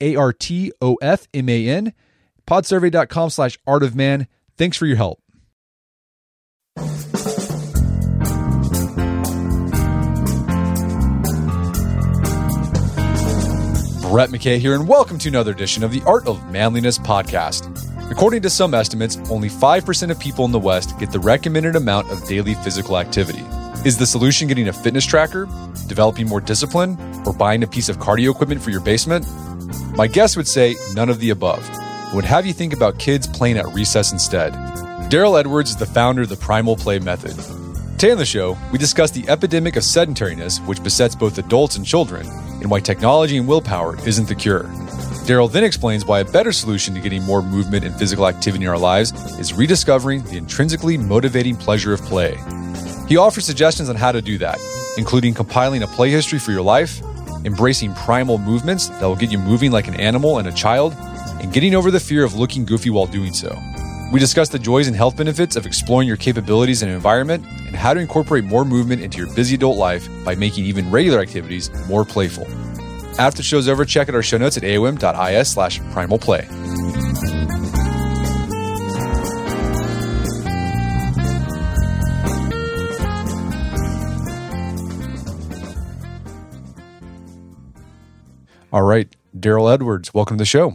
[0.00, 1.92] A R T O F M A N.
[2.46, 4.28] Podsurvey.com slash art of man.
[4.56, 5.20] Thanks for your help.
[14.16, 17.70] Brett McKay here, and welcome to another edition of the Art of Manliness podcast.
[18.10, 22.10] According to some estimates, only 5% of people in the West get the recommended amount
[22.10, 23.44] of daily physical activity.
[23.86, 25.46] Is the solution getting a fitness tracker,
[25.86, 29.24] developing more discipline, or buying a piece of cardio equipment for your basement?
[29.96, 31.64] My guess would say none of the above.
[32.08, 34.54] It would have you think about kids playing at recess instead.
[35.08, 37.36] Darryl Edwards is the founder of the Primal Play Method.
[37.96, 41.86] Today on the show, we discuss the epidemic of sedentariness which besets both adults and
[41.86, 44.64] children, and why technology and willpower isn't the cure.
[45.28, 48.68] Darryl then explains why a better solution to getting more movement and physical activity in
[48.68, 52.36] our lives is rediscovering the intrinsically motivating pleasure of play.
[53.08, 54.58] He offers suggestions on how to do that,
[54.98, 57.00] including compiling a play history for your life,
[57.44, 60.94] embracing primal movements that will get you moving like an animal and a child,
[61.40, 63.56] and getting over the fear of looking goofy while doing so.
[64.12, 67.94] We discuss the joys and health benefits of exploring your capabilities and environment and how
[67.94, 72.04] to incorporate more movement into your busy adult life by making even regular activities more
[72.04, 72.46] playful.
[73.18, 76.18] After the show's over, check out our show notes at aom.is slash primal
[88.76, 90.74] All right, Darryl Edwards, welcome to the show.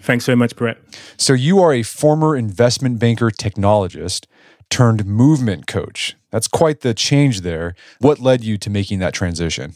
[0.00, 0.76] Thanks so much, Brett.
[1.16, 4.26] So, you are a former investment banker technologist
[4.70, 6.16] turned movement coach.
[6.32, 7.76] That's quite the change there.
[8.00, 9.74] What led you to making that transition?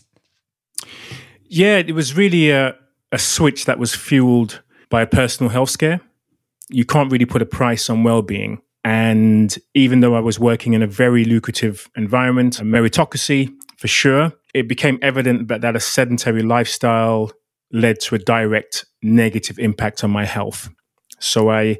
[1.44, 2.74] Yeah, it was really a,
[3.12, 6.00] a switch that was fueled by a personal health scare.
[6.68, 8.60] You can't really put a price on well being.
[8.84, 14.32] And even though I was working in a very lucrative environment, a meritocracy for sure,
[14.54, 17.32] it became evident that, that a sedentary lifestyle
[17.72, 20.68] led to a direct negative impact on my health.
[21.18, 21.78] So I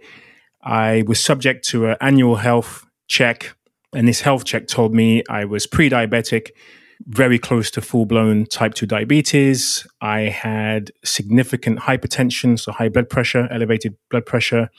[0.63, 3.55] I was subject to an annual health check,
[3.95, 6.51] and this health check told me I was pre-diabetic,
[7.07, 9.87] very close to full-blown type 2 diabetes.
[10.01, 14.71] I had significant hypertension, so high blood pressure, elevated blood pressure,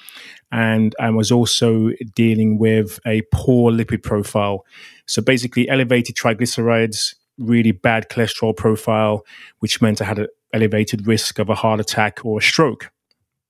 [0.51, 4.65] and I was also dealing with a poor lipid profile.
[5.05, 9.25] So basically elevated triglycerides, really bad cholesterol profile,
[9.59, 12.91] which meant I had an elevated risk of a heart attack or a stroke.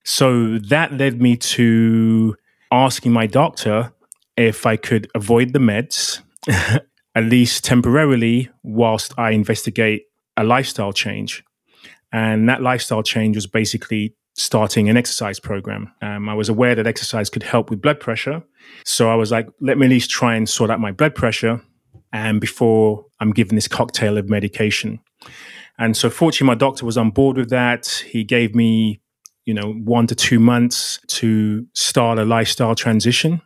[0.04, 2.36] So that led me to
[2.70, 3.92] asking my doctor
[4.36, 6.20] if I could avoid the meds,
[7.14, 10.04] at least temporarily, whilst I investigate
[10.36, 11.42] a lifestyle change.
[12.12, 15.92] And that lifestyle change was basically starting an exercise program.
[16.02, 18.42] Um, I was aware that exercise could help with blood pressure.
[18.84, 21.60] So I was like, let me at least try and sort out my blood pressure.
[22.12, 25.00] And before I'm given this cocktail of medication.
[25.78, 28.04] And so fortunately, my doctor was on board with that.
[28.06, 29.00] He gave me
[29.46, 33.40] you know, one to two months to start a lifestyle transition.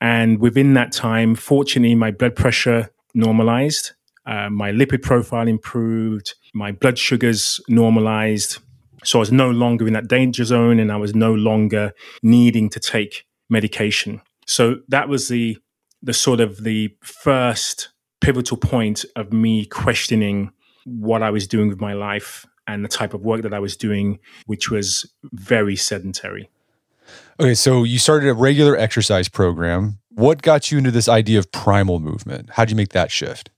[0.00, 3.92] And within that time, fortunately, my blood pressure normalized,
[4.24, 8.58] uh, my lipid profile improved, my blood sugars normalized.
[9.06, 12.68] So I was no longer in that danger zone and I was no longer needing
[12.70, 14.20] to take medication.
[14.46, 15.58] So that was the
[16.02, 17.88] the sort of the first
[18.20, 20.50] pivotal point of me questioning
[20.84, 23.76] what I was doing with my life and the type of work that I was
[23.76, 26.50] doing, which was very sedentary.
[27.40, 29.98] Okay, so you started a regular exercise program.
[30.10, 32.50] What got you into this idea of primal movement?
[32.50, 33.50] How did you make that shift?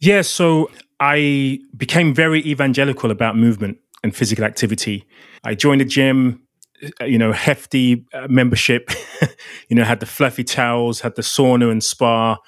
[0.00, 0.70] Yeah, so
[1.04, 5.04] I became very evangelical about movement and physical activity.
[5.44, 6.40] I joined a gym,
[6.98, 8.90] uh, you know, hefty uh, membership,
[9.68, 12.38] you know, had the fluffy towels, had the sauna and spa.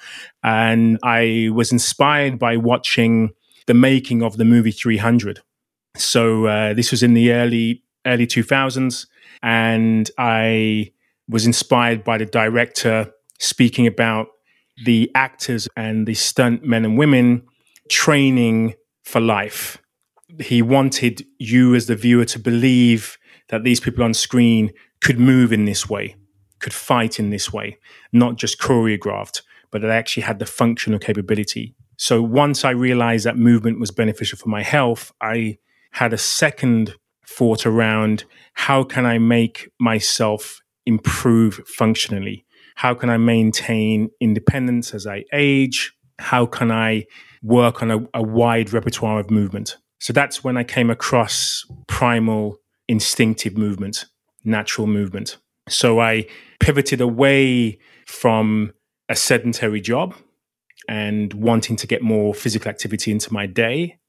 [0.43, 3.29] And I was inspired by watching
[3.67, 5.39] the making of the movie 300.
[5.95, 9.05] So uh, this was in the early early 2000s,
[9.43, 10.93] and I
[11.29, 14.29] was inspired by the director speaking about
[14.83, 17.43] the actors and the stunt men and women
[17.89, 19.77] training for life.
[20.39, 23.17] He wanted you as the viewer to believe
[23.49, 26.15] that these people on screen could move in this way,
[26.59, 27.77] could fight in this way,
[28.11, 29.41] not just choreographed,
[29.71, 33.89] but that they actually had the functional capability so once I realized that movement was
[33.89, 35.57] beneficial for my health, I
[35.91, 36.93] had a second
[37.27, 38.23] thought around
[38.53, 42.45] how can I make myself improve functionally?
[42.75, 45.93] How can I maintain independence as I age?
[46.19, 47.05] How can I
[47.41, 49.77] work on a, a wide repertoire of movement?
[49.99, 54.05] So that's when I came across primal instinctive movement,
[54.43, 55.37] natural movement.
[55.69, 56.27] So I
[56.59, 58.73] pivoted away from
[59.09, 60.15] a sedentary job
[60.87, 63.99] and wanting to get more physical activity into my day.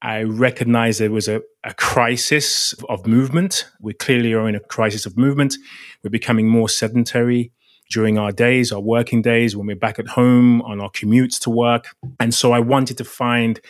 [0.00, 3.68] I recognized there was a, a crisis of movement.
[3.80, 5.56] We clearly are in a crisis of movement.
[6.02, 7.52] We're becoming more sedentary
[7.90, 11.50] during our days, our working days, when we're back at home, on our commutes to
[11.50, 11.96] work.
[12.20, 13.60] And so I wanted to find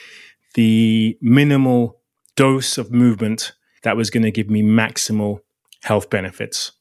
[0.55, 2.00] the minimal
[2.37, 5.41] dose of movement that was going to give me maximal
[5.82, 6.73] health benefits.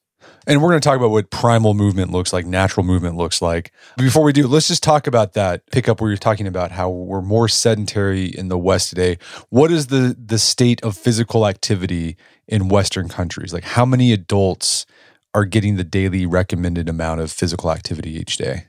[0.45, 3.71] And we're going to talk about what primal movement looks like, natural movement looks like.
[3.97, 5.69] Before we do, let's just talk about that.
[5.71, 9.17] Pick up where you're talking about how we're more sedentary in the West today.
[9.49, 12.15] What is the the state of physical activity
[12.47, 13.53] in Western countries?
[13.53, 14.85] Like how many adults
[15.33, 18.65] are getting the daily recommended amount of physical activity each day?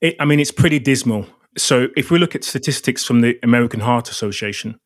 [0.00, 1.26] It, I mean, it's pretty dismal.
[1.56, 4.78] So if we look at statistics from the American Heart Association,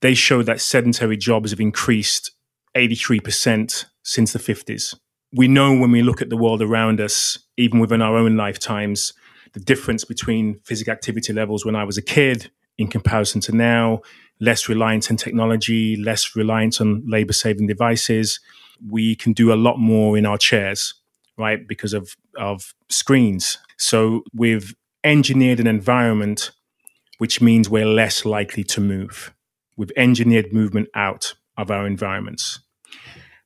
[0.00, 2.30] they show that sedentary jobs have increased
[2.76, 4.94] 83% since the 50s
[5.34, 9.12] we know when we look at the world around us, even within our own lifetimes,
[9.52, 14.00] the difference between physical activity levels when I was a kid in comparison to now,
[14.40, 18.38] less reliance on technology, less reliance on labor saving devices.
[18.88, 20.94] We can do a lot more in our chairs,
[21.38, 21.66] right?
[21.66, 23.58] Because of, of screens.
[23.78, 26.50] So we've engineered an environment
[27.18, 29.32] which means we're less likely to move.
[29.76, 32.60] We've engineered movement out of our environments.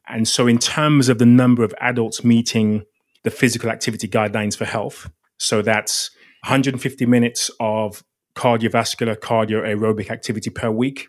[0.09, 2.85] And so, in terms of the number of adults meeting
[3.25, 6.11] the physical activity guidelines for health, so that's
[6.45, 8.03] 150 minutes of
[8.35, 11.09] cardiovascular, cardio aerobic activity per week,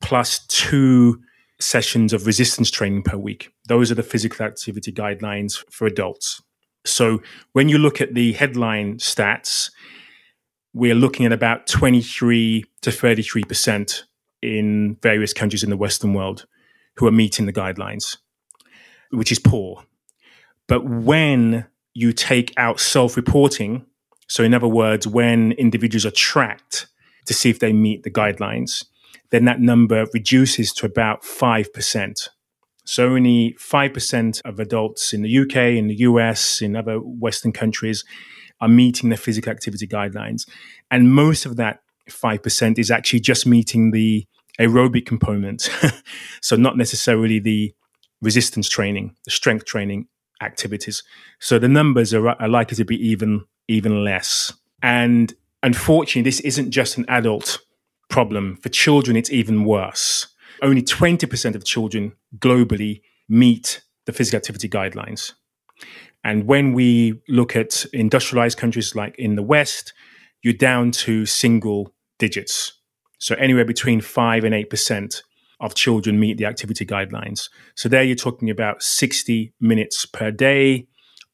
[0.00, 1.20] plus two
[1.60, 3.52] sessions of resistance training per week.
[3.68, 6.42] Those are the physical activity guidelines for adults.
[6.86, 7.20] So,
[7.52, 9.70] when you look at the headline stats,
[10.72, 14.02] we're looking at about 23 to 33%
[14.40, 16.46] in various countries in the Western world
[16.96, 18.16] who are meeting the guidelines
[19.10, 19.84] which is poor.
[20.66, 23.86] But when you take out self reporting,
[24.28, 26.86] so in other words, when individuals are tracked
[27.26, 28.84] to see if they meet the guidelines,
[29.30, 32.28] then that number reduces to about 5%.
[32.84, 38.04] So only 5% of adults in the UK, in the US, in other Western countries
[38.60, 40.48] are meeting the physical activity guidelines.
[40.90, 44.26] And most of that 5% is actually just meeting the
[44.58, 45.70] aerobic component.
[46.42, 47.72] so not necessarily the
[48.20, 50.08] resistance training, the strength training
[50.42, 51.02] activities.
[51.38, 54.52] So the numbers are, are likely to be even even less.
[54.82, 57.60] And unfortunately, this isn't just an adult
[58.10, 58.56] problem.
[58.56, 60.26] For children, it's even worse.
[60.62, 65.32] Only 20% of children globally meet the physical activity guidelines.
[66.22, 69.94] And when we look at industrialized countries like in the West,
[70.42, 72.72] you're down to single digits.
[73.18, 75.22] So anywhere between 5 and 8%
[75.60, 77.48] of children meet the activity guidelines.
[77.74, 80.88] So there you're talking about 60 minutes per day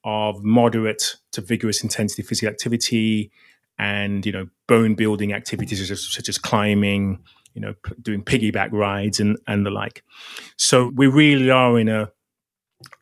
[0.04, 3.30] of moderate to vigorous intensity physical activity
[3.78, 7.18] and you know bone building activities such as, such as climbing
[7.54, 10.02] you know doing piggyback rides and and the like.
[10.56, 12.10] So we really are in a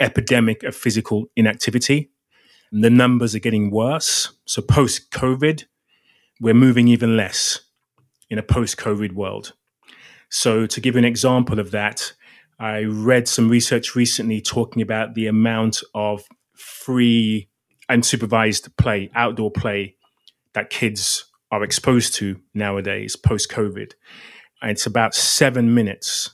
[0.00, 2.10] epidemic of physical inactivity.
[2.72, 4.32] And the numbers are getting worse.
[4.46, 5.64] So post covid
[6.40, 7.60] we're moving even less
[8.28, 9.54] in a post covid world.
[10.30, 12.12] So, to give an example of that,
[12.58, 16.24] I read some research recently talking about the amount of
[16.56, 17.48] free
[17.88, 19.96] and supervised play, outdoor play
[20.54, 23.92] that kids are exposed to nowadays post COVID.
[24.62, 26.30] It's about seven minutes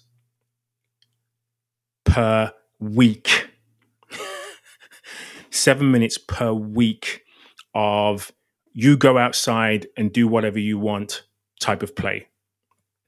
[2.05, 3.51] per week.
[5.51, 7.23] seven minutes per week
[7.75, 8.33] of
[8.73, 11.23] you go outside and do whatever you want
[11.61, 12.27] type of play.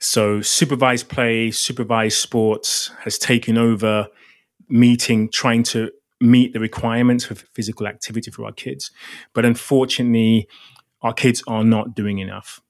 [0.00, 4.08] So supervised play, supervised sports has taken over
[4.68, 5.90] meeting, trying to
[6.20, 8.90] meet the requirements for physical activity for our kids.
[9.32, 10.48] But unfortunately,
[11.02, 12.60] our kids are not doing enough.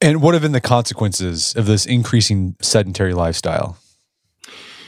[0.00, 3.76] And what have been the consequences of this increasing sedentary lifestyle?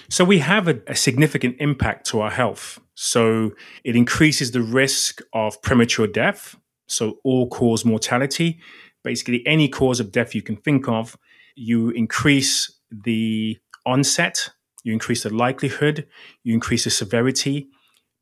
[0.09, 2.81] So we have a, a, significant impact to our health.
[2.95, 3.53] So
[3.85, 6.57] it increases the risk of premature death,
[6.89, 8.61] so all cause mortality,
[9.05, 11.17] basically any cause of death you can think of,
[11.55, 14.51] you increase the onset,
[14.83, 16.07] you increase the likelihood,
[16.43, 17.69] you increase the severity,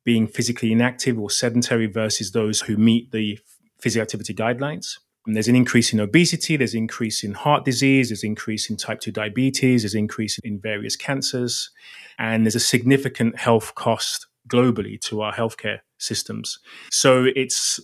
[0.05, 3.39] being physically inactive or sedentary versus those who meet the
[3.81, 4.99] physical activity guidelines.
[5.27, 8.71] And there's an increase in obesity, there's an increase in heart disease, there's an increase
[8.71, 11.71] in type 2 diabetes, there's an increase in various cancers,
[12.19, 16.59] and there's a significant health cost globally to our healthcare systems.
[16.91, 17.79] So it's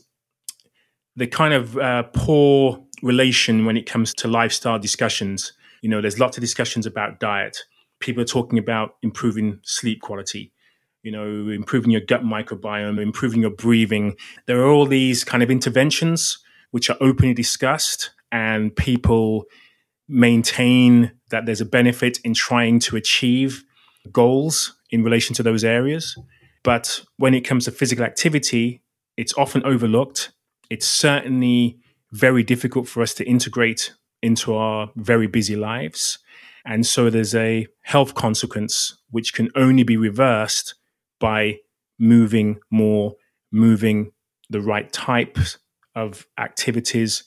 [1.17, 5.53] the kind of uh, poor relation when it comes to lifestyle discussions.
[5.83, 7.59] You know, there's lots of discussions about diet.
[8.01, 10.53] People are talking about improving sleep quality,
[11.05, 14.17] you know, improving your gut microbiome, improving your breathing.
[14.47, 16.39] There are all these kind of interventions
[16.71, 19.45] which are openly discussed, and people
[20.09, 23.63] maintain that there's a benefit in trying to achieve
[24.11, 26.19] goals in relation to those areas.
[26.63, 28.83] But when it comes to physical activity,
[29.17, 30.33] it's often overlooked.
[30.71, 31.79] It's certainly
[32.13, 33.93] very difficult for us to integrate
[34.23, 36.19] into our very busy lives.
[36.65, 40.75] And so there's a health consequence which can only be reversed
[41.25, 41.59] by
[41.99, 43.15] moving more,
[43.51, 44.13] moving
[44.51, 45.57] the right types
[45.95, 47.25] of activities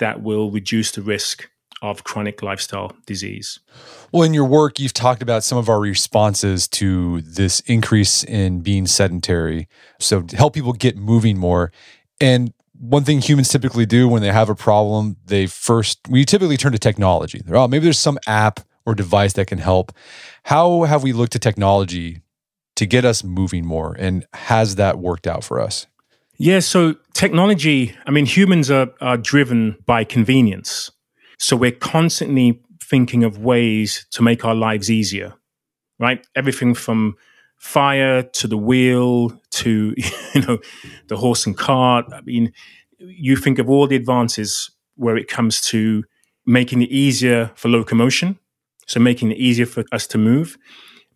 [0.00, 1.48] that will reduce the risk
[1.80, 3.58] of chronic lifestyle disease.
[4.12, 8.60] Well, in your work, you've talked about some of our responses to this increase in
[8.60, 9.66] being sedentary.
[9.98, 11.72] So, help people get moving more.
[12.20, 16.58] And one thing humans typically do when they have a problem, they first, we typically
[16.58, 17.40] turn to technology.
[17.48, 19.90] Oh, maybe there's some app or device that can help.
[20.42, 22.20] How have we looked to technology
[22.78, 23.94] to get us moving more?
[23.98, 25.86] And has that worked out for us?
[26.36, 30.90] Yeah, so technology, I mean, humans are, are driven by convenience.
[31.38, 35.34] So we're constantly thinking of ways to make our lives easier,
[35.98, 36.24] right?
[36.36, 37.16] Everything from
[37.56, 39.94] fire to the wheel to,
[40.34, 40.58] you know,
[41.08, 42.06] the horse and cart.
[42.12, 42.52] I mean,
[42.98, 46.04] you think of all the advances where it comes to
[46.46, 48.38] making it easier for locomotion.
[48.86, 50.56] So making it easier for us to move,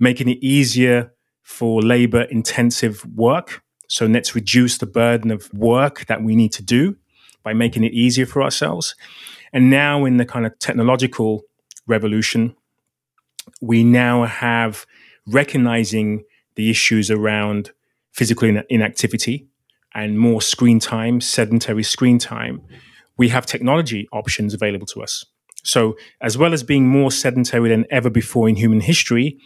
[0.00, 1.12] making it easier
[1.52, 3.62] for labor intensive work.
[3.86, 6.96] So let's reduce the burden of work that we need to do
[7.42, 8.94] by making it easier for ourselves.
[9.52, 11.42] And now, in the kind of technological
[11.86, 12.56] revolution,
[13.60, 14.86] we now have
[15.26, 17.72] recognizing the issues around
[18.12, 19.46] physical inactivity
[19.94, 22.62] and more screen time, sedentary screen time.
[23.18, 25.26] We have technology options available to us.
[25.64, 29.38] So, as well as being more sedentary than ever before in human history,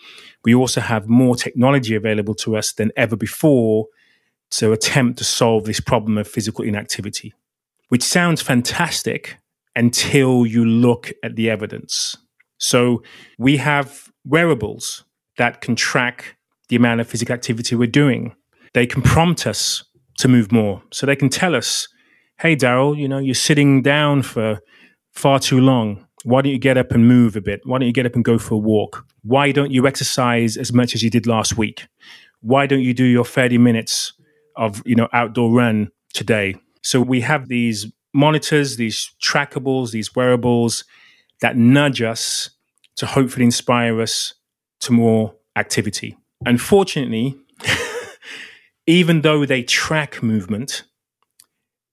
[0.45, 3.87] we also have more technology available to us than ever before
[4.53, 7.35] to attempt to solve this problem of physical inactivity,
[7.89, 9.37] which sounds fantastic
[9.75, 12.17] until you look at the evidence.
[12.59, 13.03] So,
[13.39, 15.05] we have wearables
[15.37, 16.37] that can track
[16.69, 18.35] the amount of physical activity we're doing.
[18.73, 19.85] They can prompt us
[20.19, 20.83] to move more.
[20.93, 21.89] So, they can tell us,
[22.41, 24.61] hey, Darryl, you know, you're sitting down for
[25.13, 27.61] far too long why don't you get up and move a bit?
[27.63, 29.07] Why don't you get up and go for a walk?
[29.23, 31.87] Why don't you exercise as much as you did last week?
[32.41, 34.13] Why don't you do your 30 minutes
[34.57, 36.57] of, you know, outdoor run today?
[36.83, 40.83] So we have these monitors, these trackables, these wearables
[41.43, 42.51] that nudge us
[42.97, 44.35] to hopefully inspire us
[44.81, 46.17] to more activity.
[46.45, 47.37] Unfortunately,
[48.89, 50.83] even though they track movement,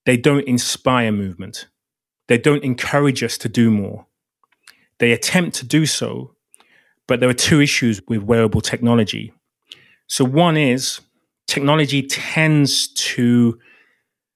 [0.07, 1.67] they don't inspire movement.
[2.27, 4.07] They don't encourage us to do more.
[4.99, 6.35] They attempt to do so,
[7.07, 9.33] but there are two issues with wearable technology.
[10.07, 11.01] So, one is
[11.47, 13.59] technology tends to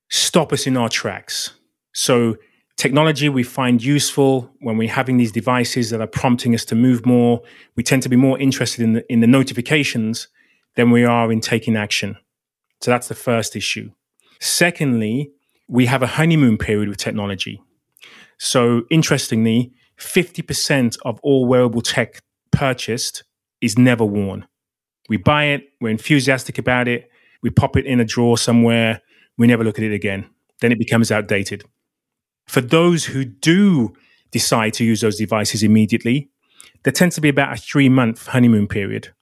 [0.10, 1.52] stop us in our tracks.
[1.94, 2.38] So,
[2.78, 7.06] technology we find useful when we're having these devices that are prompting us to move
[7.06, 7.42] more.
[7.76, 10.28] We tend to be more interested in the, in the notifications
[10.76, 12.18] than we are in taking action.
[12.82, 13.92] So, that's the first issue.
[14.40, 15.32] Secondly,
[15.68, 17.62] we have a honeymoon period with technology.
[18.38, 22.20] So, interestingly, 50% of all wearable tech
[22.52, 23.24] purchased
[23.62, 24.48] is never worn.
[25.10, 27.10] We buy it, we're enthusiastic about it,
[27.42, 29.02] we pop it in a drawer somewhere,
[29.38, 30.30] we never look at it again.
[30.62, 31.64] Then it becomes outdated.
[32.48, 33.94] For those who do
[34.32, 36.30] decide to use those devices immediately,
[36.84, 39.14] there tends to be about a three month honeymoon period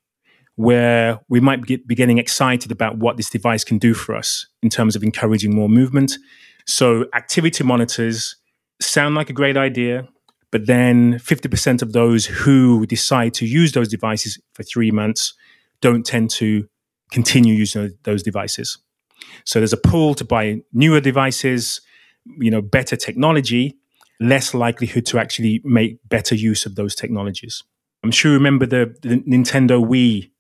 [0.56, 4.70] where we might be getting excited about what this device can do for us in
[4.70, 6.18] terms of encouraging more movement.
[6.66, 8.38] So, activity monitors
[8.82, 10.08] sound like a great idea.
[10.56, 15.34] But then 50% of those who decide to use those devices for three months
[15.82, 16.66] don't tend to
[17.12, 18.78] continue using those devices.
[19.44, 21.82] So there's a pull to buy newer devices,
[22.40, 23.78] you know, better technology,
[24.22, 27.62] less likelihood to actually make better use of those technologies.
[28.02, 30.32] I'm sure you remember the, the Nintendo Wii,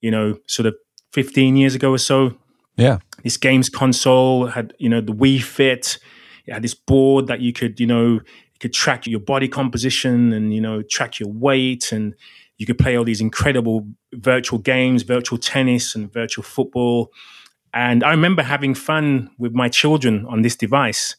[0.00, 0.76] you know, sort of
[1.12, 2.38] 15 years ago or so.
[2.78, 3.00] Yeah.
[3.22, 5.98] This games console had, you know, the Wii Fit.
[6.46, 8.20] It had this board that you could, you know,
[8.62, 12.14] could track your body composition and you know track your weight and
[12.58, 17.10] you could play all these incredible virtual games virtual tennis and virtual football
[17.74, 21.16] and i remember having fun with my children on this device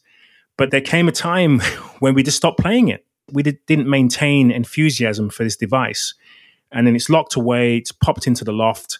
[0.56, 1.60] But there came a time
[2.00, 3.04] when we just stopped playing it.
[3.32, 6.14] We did, didn't maintain enthusiasm for this device.
[6.70, 8.98] And then it's locked away, it's popped into the loft,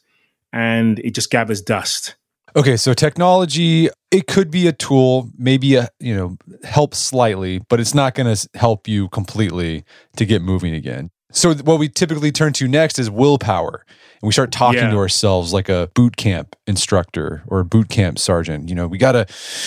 [0.52, 2.14] and it just gathers dust.
[2.56, 7.80] Okay, so technology it could be a tool, maybe a you know help slightly, but
[7.80, 9.84] it's not going to help you completely
[10.16, 11.10] to get moving again.
[11.32, 14.90] So what we typically turn to next is willpower, and we start talking yeah.
[14.90, 18.68] to ourselves like a boot camp instructor or a boot camp sergeant.
[18.68, 19.26] You know, we gotta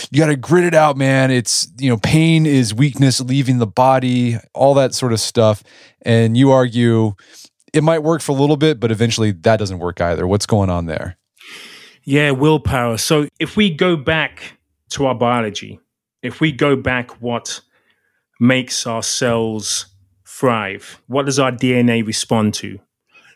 [0.09, 1.29] you gotta grit it out, man.
[1.29, 5.61] It's you know, pain is weakness leaving the body, all that sort of stuff.
[6.03, 7.15] And you argue
[7.73, 10.25] it might work for a little bit, but eventually that doesn't work either.
[10.25, 11.17] What's going on there?
[12.07, 12.95] Yeah, willpower.
[12.95, 14.57] So if we go back
[14.91, 15.81] to our biology,
[16.21, 17.59] if we go back what
[18.39, 19.87] makes our cells
[20.25, 22.79] thrive, what does our DNA respond to?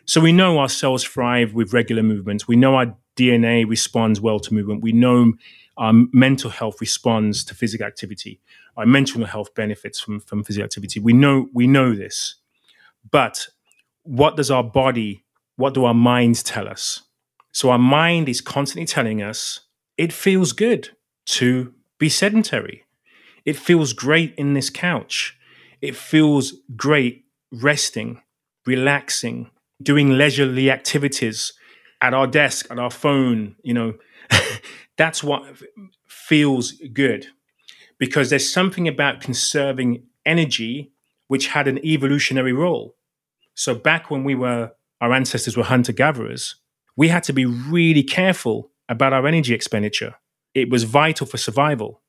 [0.06, 2.48] So we know our cells thrive with regular movements.
[2.48, 4.82] We know our DNA responds well to movement.
[4.82, 5.34] We know
[5.76, 8.40] our mental health responds to physical activity.
[8.78, 10.98] Our mental health benefits from, from physical activity.
[10.98, 12.36] We know we know this.
[13.10, 13.48] But
[14.04, 15.26] what does our body,
[15.56, 17.02] what do our minds tell us?
[17.52, 19.60] So our mind is constantly telling us
[19.96, 20.90] it feels good
[21.26, 22.84] to be sedentary.
[23.44, 25.36] It feels great in this couch.
[25.80, 28.20] It feels great resting,
[28.66, 29.50] relaxing,
[29.82, 31.52] doing leisurely activities
[32.00, 33.56] at our desk, at our phone.
[33.62, 33.94] You know,
[34.96, 35.44] that's what
[36.08, 37.26] feels good
[37.98, 40.92] because there's something about conserving energy
[41.28, 42.96] which had an evolutionary role.
[43.54, 46.56] So back when we were, our ancestors were hunter gatherers,
[46.96, 50.16] we had to be really careful about our energy expenditure.
[50.54, 52.02] It was vital for survival.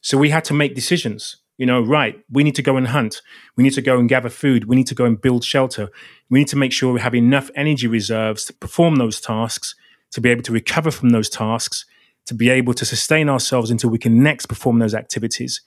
[0.00, 1.36] So we had to make decisions.
[1.58, 3.20] You know, right, we need to go and hunt.
[3.54, 4.64] We need to go and gather food.
[4.64, 5.90] We need to go and build shelter.
[6.30, 9.74] We need to make sure we have enough energy reserves to perform those tasks,
[10.12, 11.84] to be able to recover from those tasks,
[12.24, 15.60] to be able to sustain ourselves until we can next perform those activities.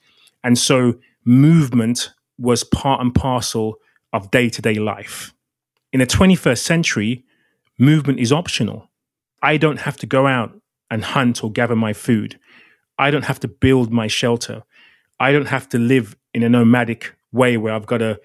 [0.44, 3.76] And so movement was part and parcel
[4.14, 5.32] of day to day life.
[5.92, 7.24] In the 21st century,
[7.78, 8.90] movement is optional.
[9.42, 10.58] I don't have to go out
[10.90, 12.40] and hunt or gather my food.
[12.98, 14.64] I don't have to build my shelter.
[15.20, 18.20] I don't have to live in a nomadic way where I've got to,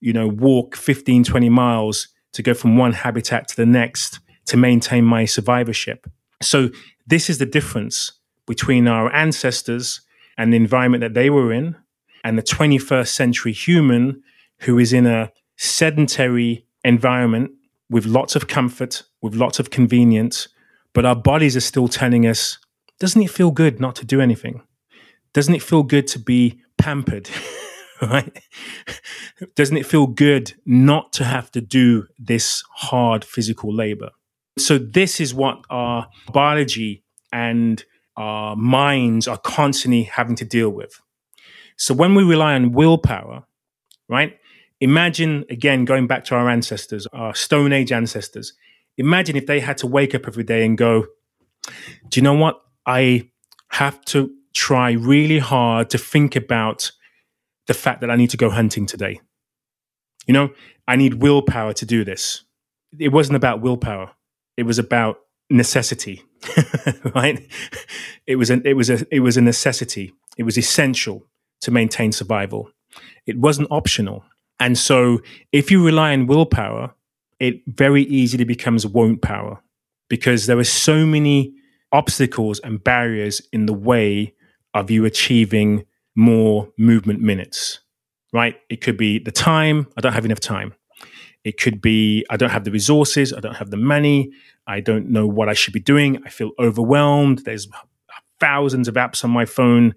[0.00, 4.56] you know, walk 15, 20 miles to go from one habitat to the next to
[4.56, 6.06] maintain my survivorship.
[6.42, 6.70] So,
[7.06, 8.12] this is the difference
[8.46, 10.00] between our ancestors
[10.38, 11.76] and the environment that they were in
[12.24, 14.22] and the 21st century human
[14.60, 17.50] who is in a sedentary environment
[17.90, 20.48] with lots of comfort, with lots of convenience,
[20.94, 22.58] but our bodies are still telling us,
[22.98, 24.62] doesn't it feel good not to do anything?
[25.34, 27.28] Doesn't it feel good to be pampered?
[28.02, 28.42] right?
[29.56, 34.10] Doesn't it feel good not to have to do this hard physical labor?
[34.58, 37.82] So, this is what our biology and
[38.16, 41.00] our minds are constantly having to deal with.
[41.76, 43.44] So, when we rely on willpower,
[44.08, 44.39] right?
[44.80, 48.54] Imagine, again, going back to our ancestors, our Stone Age ancestors.
[48.96, 51.06] Imagine if they had to wake up every day and go,
[52.08, 52.62] Do you know what?
[52.86, 53.30] I
[53.68, 56.92] have to try really hard to think about
[57.66, 59.20] the fact that I need to go hunting today.
[60.26, 60.50] You know,
[60.88, 62.44] I need willpower to do this.
[62.98, 64.12] It wasn't about willpower,
[64.56, 66.24] it was about necessity,
[67.14, 67.46] right?
[68.26, 71.26] It was, a, it, was a, it was a necessity, it was essential
[71.60, 72.70] to maintain survival.
[73.26, 74.24] It wasn't optional.
[74.60, 75.20] And so
[75.52, 76.94] if you rely on willpower,
[77.40, 79.60] it very easily becomes won't power
[80.08, 81.54] because there are so many
[81.92, 84.34] obstacles and barriers in the way
[84.74, 87.80] of you achieving more movement minutes,
[88.32, 88.56] right?
[88.68, 90.74] It could be the time, I don't have enough time.
[91.42, 94.30] It could be I don't have the resources, I don't have the money,
[94.66, 97.44] I don't know what I should be doing, I feel overwhelmed.
[97.44, 97.66] There's
[98.38, 99.94] thousands of apps on my phone,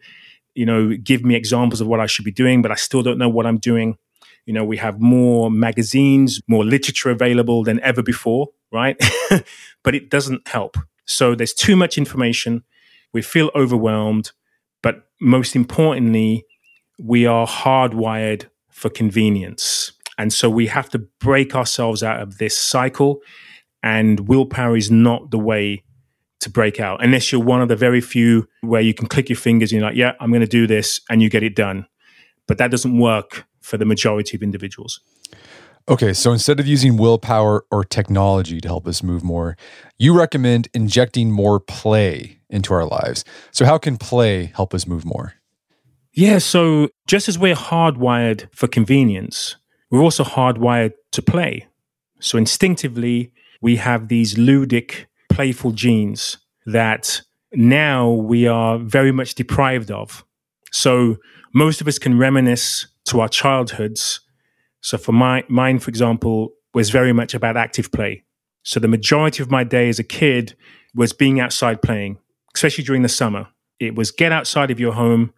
[0.55, 3.17] you know, give me examples of what I should be doing, but I still don't
[3.17, 3.97] know what I'm doing.
[4.45, 8.97] You know, we have more magazines, more literature available than ever before, right?
[9.83, 10.77] but it doesn't help.
[11.05, 12.63] So there's too much information.
[13.13, 14.31] We feel overwhelmed.
[14.81, 16.45] But most importantly,
[16.99, 19.93] we are hardwired for convenience.
[20.17, 23.21] And so we have to break ourselves out of this cycle.
[23.81, 25.83] And willpower is not the way
[26.43, 29.37] to break out, unless you're one of the very few where you can click your
[29.37, 31.87] fingers and you're like, yeah, I'm going to do this, and you get it done.
[32.47, 34.99] But that doesn't work for the majority of individuals.
[35.89, 39.57] Okay, so instead of using willpower or technology to help us move more,
[39.97, 43.25] you recommend injecting more play into our lives.
[43.51, 45.33] So, how can play help us move more?
[46.13, 49.57] Yeah, so just as we're hardwired for convenience,
[49.91, 51.67] we're also hardwired to play.
[52.21, 57.21] So, instinctively, we have these ludic, playful genes that
[57.53, 60.25] now we are very much deprived of.
[60.71, 61.17] So
[61.53, 64.21] most of us can reminisce to our childhoods.
[64.81, 68.23] So for my mine, for example, was very much about active play.
[68.63, 70.55] So the majority of my day as a kid
[70.95, 72.17] was being outside playing,
[72.55, 73.47] especially during the summer.
[73.79, 75.33] It was get outside of your home,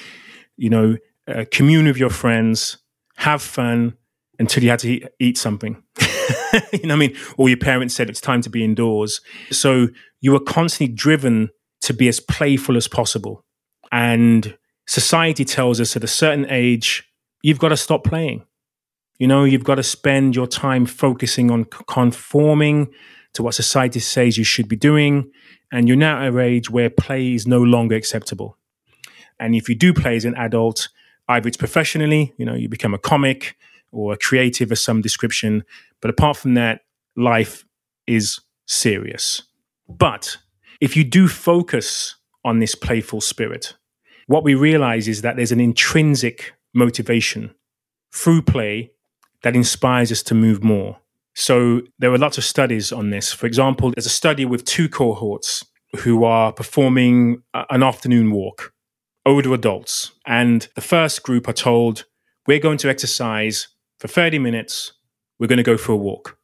[0.56, 0.96] you know,
[1.28, 2.78] uh, commune with your friends,
[3.16, 3.96] have fun
[4.38, 5.82] until you had to eat, eat something.
[6.72, 7.16] you know I mean?
[7.36, 9.20] Or your parents said it's time to be indoors.
[9.50, 9.88] So
[10.20, 11.50] you were constantly driven
[11.82, 13.42] to be as playful as possible.
[13.92, 17.08] And society tells us at a certain age,
[17.42, 18.44] you've got to stop playing.
[19.18, 22.88] You know, you've got to spend your time focusing on conforming
[23.32, 25.30] to what society says you should be doing.
[25.72, 28.56] And you're now at an age where play is no longer acceptable.
[29.38, 30.88] And if you do play as an adult,
[31.28, 33.56] either it's professionally, you know, you become a comic
[33.92, 35.64] or a creative of some description.
[36.00, 36.82] But apart from that,
[37.16, 37.64] life
[38.06, 39.42] is serious.
[39.88, 40.36] But
[40.80, 43.74] if you do focus on this playful spirit,
[44.26, 47.54] what we realize is that there's an intrinsic motivation
[48.12, 48.92] through play
[49.42, 50.98] that inspires us to move more.
[51.34, 53.32] So there are lots of studies on this.
[53.32, 55.64] For example, there's a study with two cohorts
[55.98, 58.72] who are performing an afternoon walk,
[59.24, 60.12] older adults.
[60.26, 62.04] And the first group are told,
[62.46, 63.68] we're going to exercise
[64.00, 64.92] for 30 minutes.
[65.38, 66.38] We're going to go for a walk,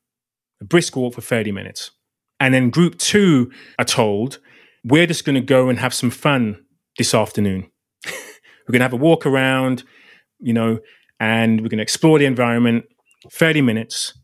[0.60, 1.90] a brisk walk for 30 minutes.
[2.38, 4.38] And then group two are told,
[4.84, 6.64] we're just going to go and have some fun
[6.98, 7.71] this afternoon.
[8.04, 9.84] We're going to have a walk around,
[10.40, 10.80] you know,
[11.20, 12.84] and we're going to explore the environment
[13.30, 14.14] 30 minutes,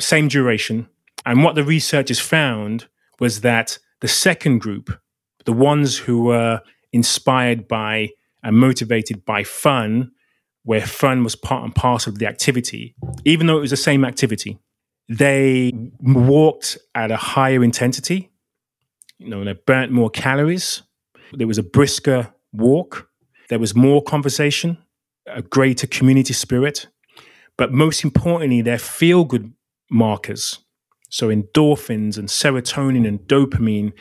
[0.00, 0.88] same duration.
[1.24, 2.86] And what the researchers found
[3.20, 4.90] was that the second group,
[5.44, 6.60] the ones who were
[6.92, 8.10] inspired by
[8.42, 10.12] and motivated by fun,
[10.64, 14.04] where fun was part and parcel of the activity, even though it was the same
[14.04, 14.58] activity,
[15.08, 18.30] they walked at a higher intensity.
[19.18, 20.82] You know, they burnt more calories.
[21.32, 23.08] There was a brisker walk.
[23.48, 24.78] There was more conversation
[25.26, 26.88] a greater community spirit,
[27.56, 29.52] but most importantly, their feel good
[29.90, 30.58] markers.
[31.10, 33.92] So, endorphins and serotonin and dopamine,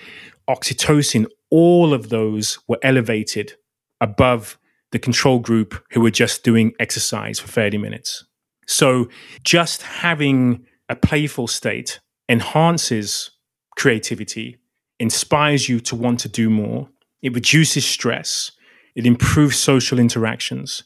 [0.50, 3.54] oxytocin, all of those were elevated
[4.02, 4.58] above
[4.92, 8.26] the control group who were just doing exercise for 30 minutes.
[8.68, 9.10] So,
[9.44, 13.32] just having a playful state enhances
[13.78, 14.58] creativity,
[15.00, 16.90] inspires you to want to do more,
[17.22, 18.52] it reduces stress,
[18.98, 20.84] it improves social interactions.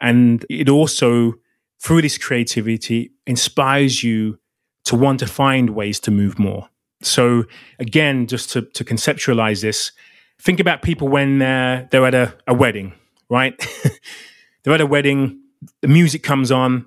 [0.00, 1.34] And it also,
[1.80, 4.40] through this creativity, inspires you
[4.86, 6.68] to want to find ways to move more.
[7.02, 7.44] So,
[7.78, 9.92] again, just to, to conceptualize this,
[10.40, 12.94] think about people when uh, they're at a, a wedding,
[13.30, 13.54] right?
[14.64, 15.40] they're at a wedding,
[15.82, 16.86] the music comes on,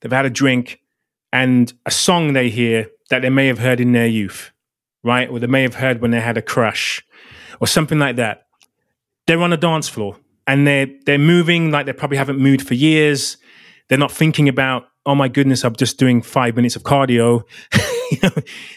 [0.00, 0.80] they've had a drink,
[1.32, 4.52] and a song they hear that they may have heard in their youth,
[5.02, 5.28] right?
[5.28, 7.04] Or they may have heard when they had a crush
[7.60, 8.43] or something like that.
[9.26, 12.74] They're on a dance floor and they're they're moving like they probably haven't moved for
[12.74, 13.36] years.
[13.88, 17.42] They're not thinking about, oh my goodness, I'm just doing five minutes of cardio.
[18.10, 18.30] you know,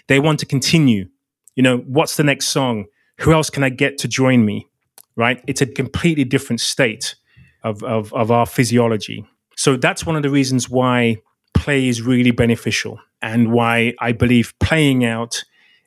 [0.07, 1.07] they want to continue.
[1.55, 2.85] You know, what's the next song?
[3.21, 4.67] Who else can I get to join me?
[5.15, 5.43] Right?
[5.47, 7.15] It's a completely different state
[7.63, 9.25] of, of, of our physiology.
[9.55, 11.17] So that's one of the reasons why
[11.55, 15.43] play is really beneficial and why I believe playing out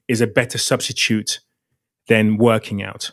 [0.08, 1.40] is a better substitute
[2.08, 3.12] than working out.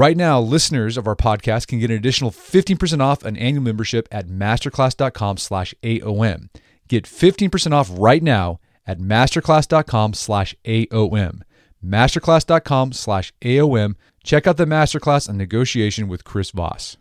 [0.00, 4.08] Right now, listeners of our podcast can get an additional 15% off an annual membership
[4.10, 6.48] at masterclass.com slash AOM.
[6.88, 11.42] Get 15% off right now at masterclass.com slash AOM.
[11.84, 13.94] Masterclass.com slash AOM.
[14.24, 16.96] Check out the masterclass on negotiation with Chris Voss.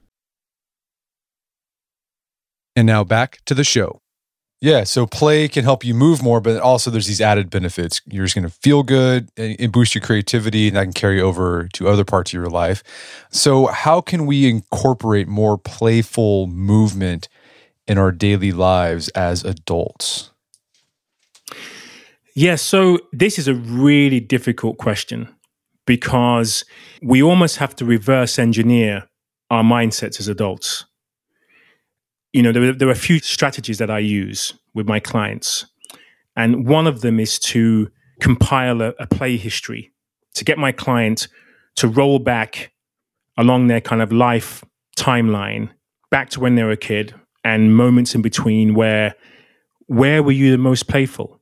[2.75, 4.01] And now back to the show.
[4.61, 8.01] Yeah, so play can help you move more, but also there's these added benefits.
[8.05, 11.69] You're just going to feel good and boost your creativity, and that can carry over
[11.73, 12.83] to other parts of your life.
[13.31, 17.29] So, how can we incorporate more playful movement
[17.87, 20.31] in our daily lives as adults?
[22.35, 25.33] Yeah, so this is a really difficult question
[25.85, 26.65] because
[27.01, 29.07] we almost have to reverse engineer
[29.49, 30.85] our mindsets as adults
[32.33, 35.65] you know, there, there are a few strategies that I use with my clients.
[36.35, 39.91] And one of them is to compile a, a play history
[40.35, 41.27] to get my client
[41.75, 42.71] to roll back
[43.37, 44.63] along their kind of life
[44.97, 45.69] timeline
[46.11, 49.15] back to when they were a kid and moments in between where
[49.87, 51.39] where were you the most playful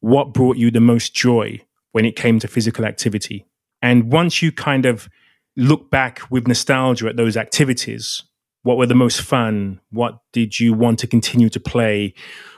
[0.00, 1.60] what brought you the most joy
[1.92, 3.46] when it came to physical activity
[3.82, 5.08] and once you kind of
[5.56, 8.22] look back with nostalgia at those activities
[8.66, 9.80] what were the most fun?
[9.90, 12.14] What did you want to continue to play?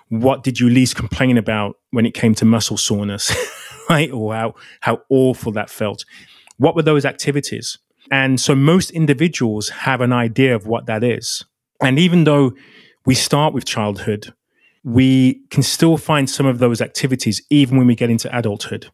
[0.09, 3.31] What did you least complain about when it came to muscle soreness,
[3.91, 4.11] right?
[4.11, 6.07] Or how, how awful that felt.
[6.57, 7.77] What were those activities?
[8.11, 11.45] And so most individuals have an idea of what that is.
[11.83, 12.53] And even though
[13.05, 14.33] we start with childhood,
[14.85, 18.91] we can still find some of those activities even when we get into adulthood.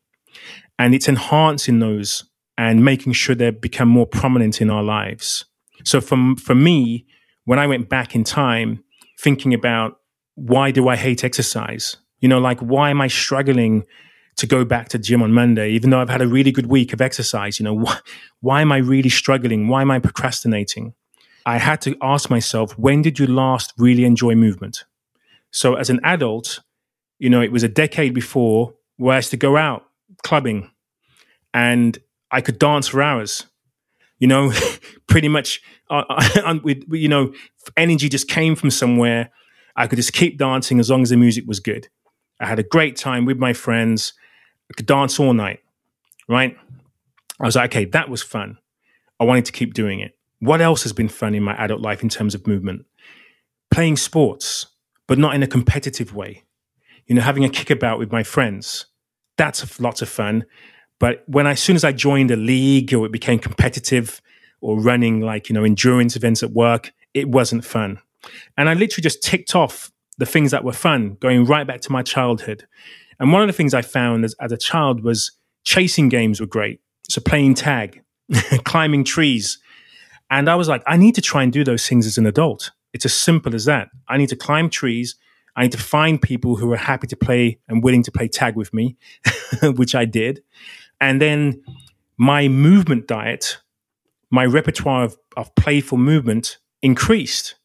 [0.81, 2.25] And it's enhancing those
[2.59, 5.45] and making sure they become more prominent in our lives.
[5.85, 7.07] So for, for me,
[7.45, 8.83] when I went back in time
[9.21, 9.99] thinking about
[10.35, 11.97] why do I hate exercise?
[12.21, 13.85] You know, like why am I struggling
[14.37, 16.93] to go back to gym on Monday, even though I've had a really good week
[16.93, 17.61] of exercise?
[17.61, 17.99] You know, wh-
[18.41, 19.69] why am I really struggling?
[19.69, 20.95] Why am I procrastinating?
[21.47, 24.85] I had to ask myself, when did you last really enjoy movement?
[25.51, 26.61] So as an adult,
[27.19, 29.85] you know, it was a decade before where I used to go out
[30.23, 30.71] clubbing
[31.53, 31.99] and
[32.31, 33.47] I could dance for hours
[34.19, 34.53] you know,
[35.07, 37.33] pretty much, uh, with, you know,
[37.77, 39.31] energy just came from somewhere.
[39.77, 41.89] I could just keep dancing as long as the music was good.
[42.41, 44.13] I had a great time with my friends.
[44.71, 45.61] I could dance all night,
[46.29, 46.57] right?
[47.41, 48.59] I was like, okay, that was fun.
[49.21, 50.17] I wanted to keep doing it.
[50.41, 52.85] What else has been fun in my adult life in terms of movement?
[53.71, 54.67] Playing sports,
[55.07, 56.45] but not in a competitive way.
[57.07, 58.87] You know, having a kickabout with my friends.
[59.37, 60.45] That's lots of fun.
[60.99, 64.23] But when I, as soon as I joined a league or it became competitive
[64.61, 68.01] or running like, you know, endurance events at work, it wasn't fun.
[68.57, 71.93] And I literally just ticked off the things that were fun, going right back to
[71.93, 72.67] my childhood.
[73.19, 75.33] And one of the things I found as, as a child was
[75.65, 76.81] chasing games were great.
[77.09, 78.03] So playing tag,
[78.65, 79.59] climbing trees.
[80.31, 82.71] And I was like, I need to try and do those things as an adult.
[82.93, 83.89] It's as simple as that.
[84.09, 85.17] I need to climb trees.
[85.57, 88.57] I need to find people who are happy to play and willing to play tag
[88.57, 88.97] with me,
[89.63, 90.43] which I did.
[91.01, 91.63] And then
[92.17, 93.59] my movement diet,
[94.31, 97.57] my repertoire of, of playful movement increased,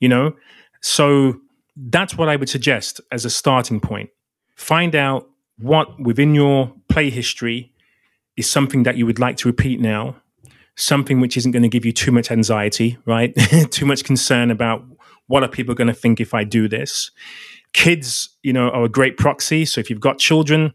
[0.00, 0.34] you know?
[0.80, 1.40] So
[1.76, 4.10] that's what I would suggest as a starting point.
[4.56, 7.72] Find out what within your play history
[8.36, 10.16] is something that you would like to repeat now,
[10.76, 13.34] something which isn't going to give you too much anxiety, right?
[13.70, 14.84] too much concern about
[15.26, 17.10] what are people going to think if I do this.
[17.72, 19.64] Kids, you know, are a great proxy.
[19.64, 20.74] So if you've got children,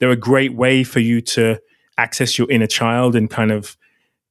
[0.00, 1.60] they're a great way for you to
[1.96, 3.76] access your inner child and kind of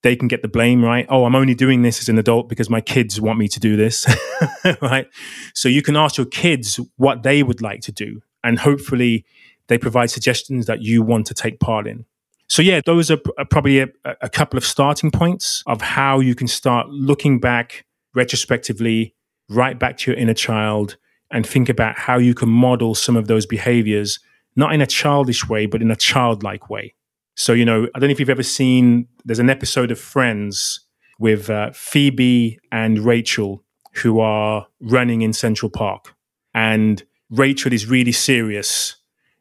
[0.01, 1.05] they can get the blame, right?
[1.09, 3.75] Oh, I'm only doing this as an adult because my kids want me to do
[3.75, 4.05] this,
[4.81, 5.07] right?
[5.53, 9.25] So you can ask your kids what they would like to do, and hopefully
[9.67, 12.05] they provide suggestions that you want to take part in.
[12.47, 13.17] So yeah, those are
[13.51, 13.89] probably a,
[14.21, 19.13] a couple of starting points of how you can start looking back retrospectively,
[19.49, 20.97] right back to your inner child,
[21.31, 24.19] and think about how you can model some of those behaviors,
[24.55, 26.95] not in a childish way, but in a childlike way.
[27.35, 30.81] So, you know, I don't know if you've ever seen, there's an episode of Friends
[31.19, 36.15] with uh, Phoebe and Rachel who are running in Central Park.
[36.53, 38.95] And Rachel is really serious.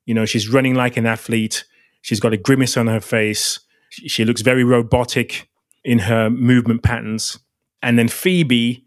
[0.06, 1.64] You know, she's running like an athlete.
[2.02, 3.60] She's got a grimace on her face.
[3.90, 5.48] She looks very robotic
[5.84, 7.38] in her movement patterns.
[7.82, 8.84] And then Phoebe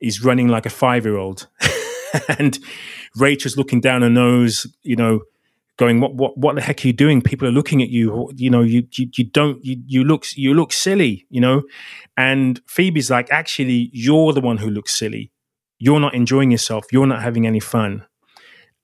[0.00, 1.48] is running like a five year old.
[2.38, 2.58] and
[3.16, 5.20] Rachel's looking down her nose, you know,
[5.82, 7.20] going, what, what, what the heck are you doing?
[7.20, 8.30] People are looking at you.
[8.36, 11.62] You know, you, you, you don't, you, you look, you look silly, you know?
[12.16, 15.32] And Phoebe's like, actually, you're the one who looks silly.
[15.80, 16.84] You're not enjoying yourself.
[16.92, 18.06] You're not having any fun.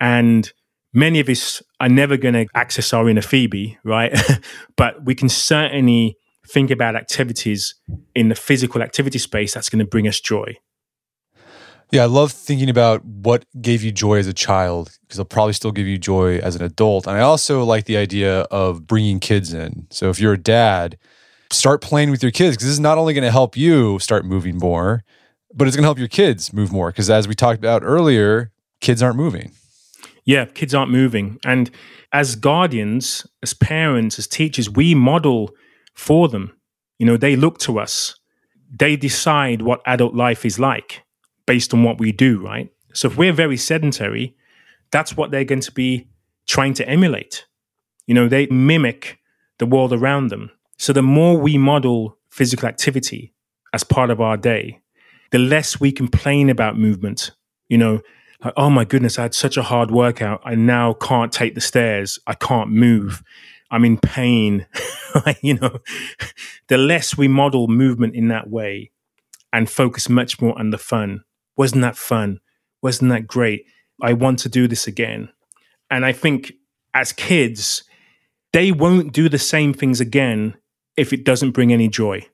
[0.01, 0.53] And
[0.93, 4.19] many of us are never going to access our inner Phoebe, right?
[4.77, 6.17] but we can certainly
[6.49, 7.77] think about activities
[8.17, 10.57] in the physical activity space that's going to bring us joy.
[11.91, 15.55] Yeah, I love thinking about what gave you joy as a child because it'll probably
[15.55, 17.07] still give you joy as an adult.
[17.07, 19.87] And I also like the idea of bringing kids in.
[19.91, 20.99] So if you're a dad,
[21.51, 24.27] start playing with your kids because this is not only going to help you start
[24.27, 25.03] moving more,
[25.55, 28.53] but it's going to help your kids move more because as we talked about earlier,
[28.83, 29.53] kids aren't moving.
[30.27, 31.39] Yeah, kids aren't moving.
[31.47, 31.71] And
[32.13, 35.55] as guardians, as parents, as teachers, we model
[35.95, 36.53] for them.
[36.99, 38.15] You know, they look to us.
[38.71, 41.03] They decide what adult life is like
[41.49, 42.71] based on what we do, right?
[42.93, 44.37] So if we're very sedentary,
[44.93, 46.07] that's what they're going to be
[46.47, 47.47] trying to emulate.
[48.07, 49.19] You know, they mimic
[49.59, 50.51] the world around them.
[50.77, 53.33] So the more we model physical activity
[53.73, 54.81] as part of our day,
[55.31, 57.31] the less we complain about movement.
[57.69, 58.01] You know,
[58.45, 60.43] like, oh my goodness, I had such a hard workout.
[60.45, 62.19] I now can't take the stairs.
[62.27, 63.23] I can't move.
[63.71, 64.67] I'm in pain.
[65.43, 65.79] you know,
[66.69, 68.93] the less we model movement in that way
[69.51, 71.25] and focus much more on the fun,
[71.59, 72.41] wasn't that fun?
[72.81, 73.67] Wasn't that great?
[74.01, 75.29] I want to do this again.
[75.91, 76.53] And I think
[76.95, 77.83] as kids,
[78.53, 80.57] they won't do the same things again
[80.97, 82.27] if it doesn't bring any joy,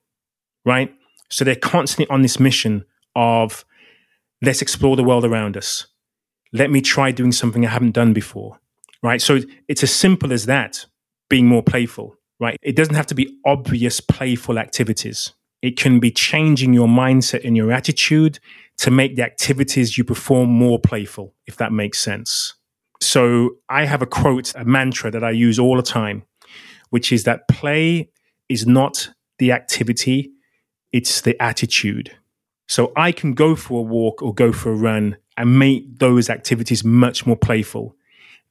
[0.65, 0.95] right?
[1.31, 2.85] So they're constantly on this mission
[3.17, 3.65] of
[4.43, 5.87] let's explore the world around us.
[6.53, 8.61] Let me try doing something I haven't done before,
[9.03, 9.21] right?
[9.21, 10.87] So it's as simple as that,
[11.29, 12.59] being more playful, right?
[12.63, 15.33] It doesn't have to be obvious playful activities.
[15.63, 18.39] It can be changing your mindset and your attitude
[18.79, 22.55] to make the activities you perform more playful, if that makes sense.
[23.01, 26.25] So I have a quote, a mantra that I use all the time,
[26.91, 28.11] which is that play
[28.49, 30.33] is not the activity,
[30.93, 32.17] it's the attitude.
[32.67, 36.31] So I can go for a walk or go for a run and make those
[36.31, 37.97] activities much more playful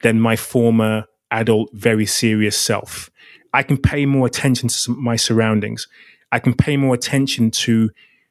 [0.01, 3.09] than my former adult, very serious self.
[3.53, 5.87] I can pay more attention to my surroundings.
[6.31, 7.89] I can pay more attention to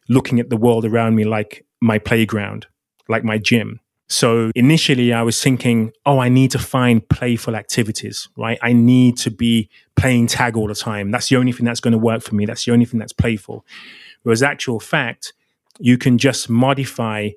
[0.09, 2.67] looking at the world around me like my playground,
[3.09, 3.81] like my gym.
[4.09, 8.59] So initially I was thinking, oh, I need to find playful activities, right?
[8.63, 11.11] I need to be playing tag all the time.
[11.11, 12.47] That's the only thing that's going to work for me.
[12.47, 13.67] That's the only thing that's playful.
[14.23, 15.33] Whereas actual fact,
[15.81, 17.31] you can just modify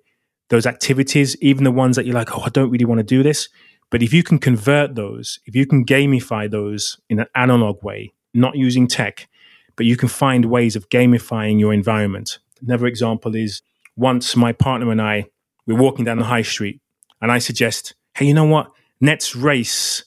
[0.50, 3.24] those activities, even the ones that you're like, oh, I don't really want to do
[3.24, 3.50] this.
[3.90, 8.14] But if you can convert those, if you can gamify those in an analog way,
[8.34, 9.28] not using tech,
[9.76, 12.40] but you can find ways of gamifying your environment.
[12.62, 13.62] Another example is
[13.96, 15.26] once my partner and I
[15.68, 16.82] we're walking down the high street,
[17.22, 18.72] and I suggest, hey, you know what?
[19.02, 20.04] Let's race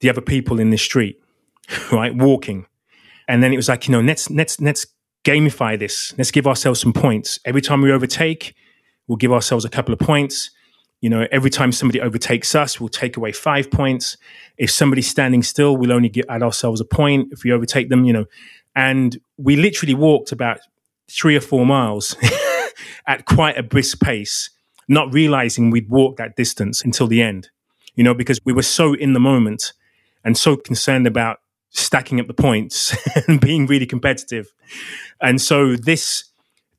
[0.00, 1.20] the other people in the street,
[1.92, 2.14] right?
[2.14, 2.66] Walking.
[3.28, 4.86] And then it was like, you know, let's let's let's
[5.24, 6.14] gamify this.
[6.18, 7.38] Let's give ourselves some points.
[7.44, 8.54] Every time we overtake,
[9.06, 10.50] we'll give ourselves a couple of points.
[11.00, 14.16] You know, every time somebody overtakes us, we'll take away five points.
[14.56, 17.28] If somebody's standing still, we'll only get, add ourselves a point.
[17.32, 18.26] If we overtake them, you know,
[18.76, 20.60] and we literally walked about
[21.10, 22.16] three or four miles
[23.06, 24.50] at quite a brisk pace,
[24.88, 27.50] not realizing we'd walked that distance until the end,
[27.94, 29.72] you know, because we were so in the moment
[30.24, 31.38] and so concerned about
[31.70, 32.94] stacking up the points
[33.28, 34.52] and being really competitive.
[35.20, 36.24] And so this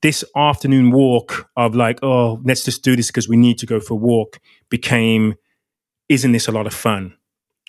[0.02, 3.80] this afternoon walk of like, oh, let's just do this because we need to go
[3.80, 4.38] for a walk
[4.70, 5.36] became,
[6.10, 7.16] isn't this a lot of fun?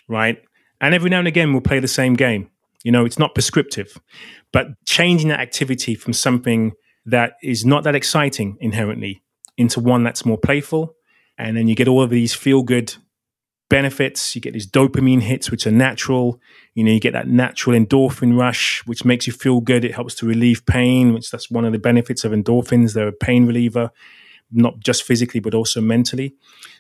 [0.08, 0.42] Right.
[0.80, 2.50] And every now and again, we'll play the same game.
[2.82, 4.00] You know, it's not prescriptive,
[4.52, 6.72] but changing that activity from something
[7.06, 9.22] that is not that exciting inherently
[9.56, 10.94] into one that's more playful.
[11.38, 12.94] And then you get all of these feel good
[13.68, 14.34] benefits.
[14.34, 16.40] You get these dopamine hits, which are natural.
[16.74, 19.84] You know, you get that natural endorphin rush, which makes you feel good.
[19.84, 22.94] It helps to relieve pain, which that's one of the benefits of endorphins.
[22.94, 23.90] They're a pain reliever,
[24.52, 26.34] not just physically, but also mentally.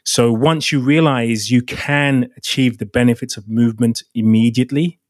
[0.04, 5.00] So once you realize you can achieve the benefits of movement immediately,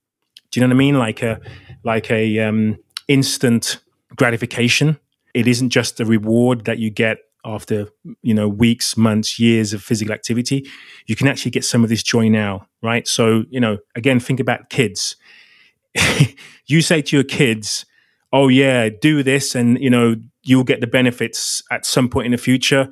[0.50, 0.98] do you know what I mean?
[0.98, 1.40] Like a,
[1.82, 3.80] like a um, instant
[4.16, 4.98] gratification.
[5.34, 7.88] It isn't just a reward that you get after
[8.22, 10.66] you know weeks months years of physical activity
[11.06, 14.40] you can actually get some of this joy now right so you know again think
[14.40, 15.16] about kids
[16.66, 17.84] you say to your kids
[18.32, 22.32] oh yeah do this and you know you'll get the benefits at some point in
[22.32, 22.88] the future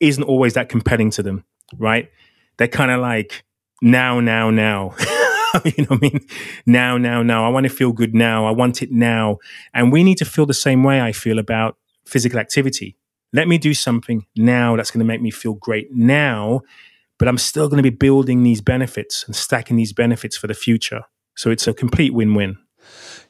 [0.00, 1.44] isn't always that compelling to them
[1.78, 2.10] right
[2.58, 3.42] they're kind of like
[3.80, 4.94] now now now
[5.64, 6.26] you know what I mean?
[6.66, 7.46] Now, now, now.
[7.46, 8.44] I want to feel good now.
[8.44, 9.38] I want it now.
[9.72, 11.76] And we need to feel the same way I feel about
[12.06, 12.96] physical activity.
[13.32, 16.62] Let me do something now that's going to make me feel great now,
[17.18, 20.54] but I'm still going to be building these benefits and stacking these benefits for the
[20.54, 21.02] future.
[21.36, 22.58] So it's a complete win win.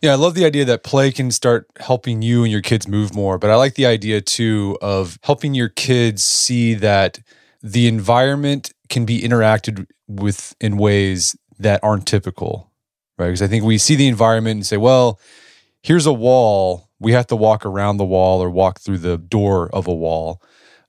[0.02, 3.14] Yeah, I love the idea that play can start helping you and your kids move
[3.14, 3.38] more.
[3.38, 7.20] But I like the idea too of helping your kids see that
[7.62, 12.70] the environment can be interacted with in ways that aren't typical,
[13.16, 13.28] right?
[13.28, 15.18] Because I think we see the environment and say, well,
[15.82, 19.68] here's a wall we have to walk around the wall or walk through the door
[19.74, 20.40] of a wall.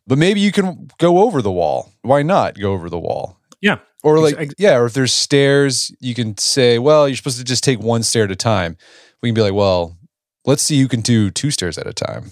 [0.08, 1.92] But maybe you can go over the wall.
[2.02, 3.40] Why not go over the wall?
[3.62, 3.80] Yeah.
[4.04, 7.64] Or like yeah, or if there's stairs, you can say, well, you're supposed to just
[7.64, 8.78] take one stair at a time.
[9.22, 9.98] We can be like, well,
[10.46, 12.30] let's see who can do two stairs at a time.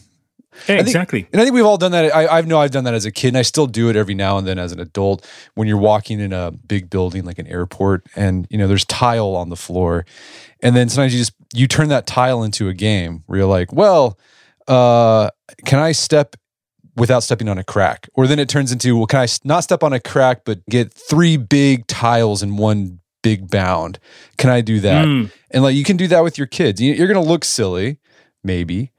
[0.68, 1.22] Exactly.
[1.22, 2.16] Think, and I think we've all done that.
[2.16, 4.14] I, I know I've done that as a kid, and I still do it every
[4.14, 5.28] now and then as an adult.
[5.56, 9.36] When you're walking in a big building like an airport, and you know there's tile
[9.36, 10.06] on the floor,
[10.62, 13.72] and then sometimes you just you turn that tile into a game where you're like,
[13.74, 14.18] well,
[14.68, 15.30] uh,
[15.66, 16.36] can I step
[16.95, 18.10] without stepping on a crack?
[18.14, 20.93] Or then it turns into, well, can I not step on a crack but get
[20.93, 23.99] three big tiles in one big bound?
[24.38, 25.06] Can I do that?
[25.06, 25.32] Mm.
[25.51, 26.82] And like you can do that with your kids.
[26.82, 27.99] You're going to look silly,
[28.43, 28.91] maybe,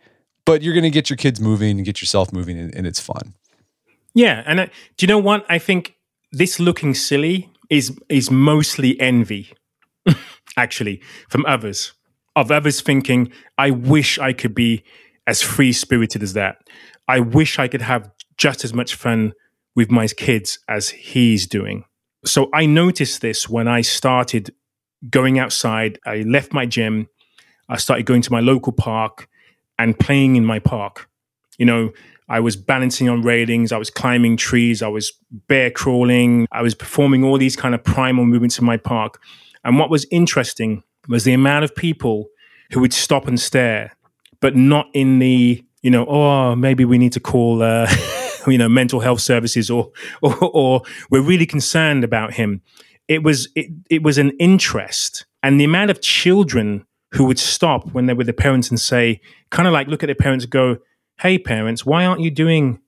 [0.45, 3.01] but you're going to get your kids moving and get yourself moving, and, and it's
[3.01, 3.35] fun.
[4.15, 4.67] Yeah, and uh,
[4.97, 5.45] do you know what?
[5.49, 5.97] I think
[6.33, 9.53] this looking silly is is mostly envy,
[10.57, 11.95] actually, from others.
[12.37, 14.83] Of others thinking, I wish I could be
[15.27, 16.57] as free spirited as that.
[17.07, 19.35] I wish I could have just as much fun
[19.77, 21.85] with my kids as he's doing.
[22.25, 24.53] So I noticed this when I started
[25.11, 25.99] going outside.
[26.07, 27.09] I left my gym.
[27.69, 29.29] I started going to my local park
[29.79, 31.09] and playing in my park.
[31.59, 31.93] You know,
[32.29, 36.75] I was balancing on railings, I was climbing trees, I was bear crawling, I was
[36.75, 39.21] performing all these kind of primal movements in my park.
[39.63, 42.29] And what was interesting was the amount of people
[42.73, 43.93] who would stop and stare,
[44.41, 47.91] but not in the, you know, oh, maybe we need to call, uh,
[48.47, 49.91] you know, mental health services or,
[50.23, 52.63] or, or we're really concerned about him.
[53.07, 55.27] It was, it, it was an interest.
[55.43, 59.21] And the amount of children who would stop when they're with their parents and say,
[59.51, 60.79] kind of like look at their parents go,
[61.21, 62.81] Hey, parents, why aren't you doing,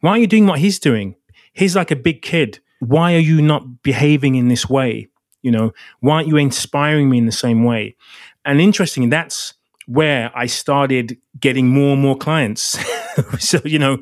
[0.00, 1.14] why aren't you doing what he's doing?
[1.52, 2.60] He's like a big kid.
[2.80, 5.08] Why are you not behaving in this way?
[5.42, 7.96] You know, why aren't you inspiring me in the same way?
[8.44, 9.54] And interesting, that's
[9.86, 12.78] where I started getting more and more clients.
[13.38, 13.98] so, you know,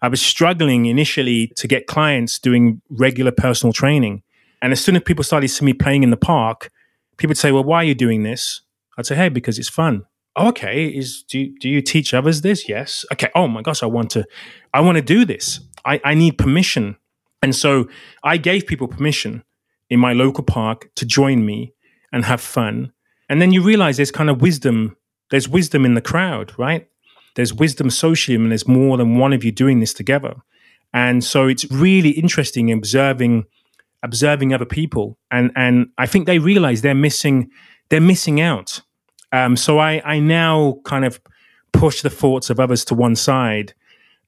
[0.00, 4.22] I was struggling initially to get clients doing regular personal training.
[4.62, 6.70] And as soon as people started seeing me playing in the park,
[7.16, 8.62] people would say, Well, why are you doing this?
[8.98, 10.04] I'd say, hey, because it's fun.
[10.36, 12.68] oh, okay, is do do you teach others this?
[12.68, 13.04] Yes.
[13.12, 13.30] Okay.
[13.34, 14.26] Oh my gosh, I want to,
[14.74, 15.60] I want to do this.
[15.84, 16.96] I, I need permission.
[17.42, 17.88] And so
[18.24, 19.44] I gave people permission
[19.88, 21.72] in my local park to join me
[22.12, 22.92] and have fun.
[23.28, 24.96] And then you realize there's kind of wisdom.
[25.30, 26.88] There's wisdom in the crowd, right?
[27.36, 30.34] There's wisdom socially, and there's more than one of you doing this together.
[30.92, 33.44] And so it's really interesting observing
[34.02, 35.18] observing other people.
[35.30, 37.50] And and I think they realize they're missing
[37.90, 38.82] they're missing out.
[39.32, 41.20] Um, so I I now kind of
[41.72, 43.74] push the thoughts of others to one side,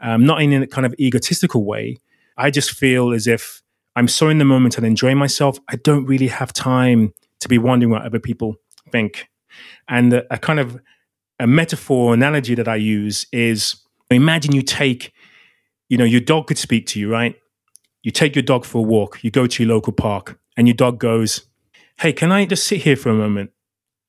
[0.01, 1.97] um, not in a kind of egotistical way.
[2.37, 3.63] I just feel as if
[3.97, 5.59] I'm so in the moment and enjoying myself.
[5.69, 8.57] I don't really have time to be wondering what other people
[8.91, 9.29] think.
[9.89, 10.81] And a, a kind of
[11.39, 13.77] a metaphor analogy that I use is
[14.11, 15.13] imagine you take,
[15.89, 17.35] you know, your dog could speak to you, right?
[18.03, 20.75] You take your dog for a walk, you go to your local park, and your
[20.75, 21.47] dog goes,
[21.99, 23.51] Hey, can I just sit here for a moment?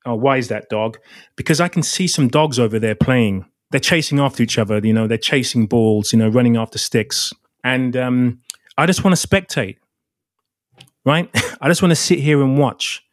[0.05, 0.97] Oh, why is that dog?
[1.35, 3.45] Because I can see some dogs over there playing.
[3.69, 7.31] They're chasing after each other, you know, they're chasing balls, you know, running after sticks.
[7.63, 8.39] And um,
[8.77, 9.77] I just want to spectate,
[11.05, 11.29] right?
[11.61, 13.03] I just want to sit here and watch.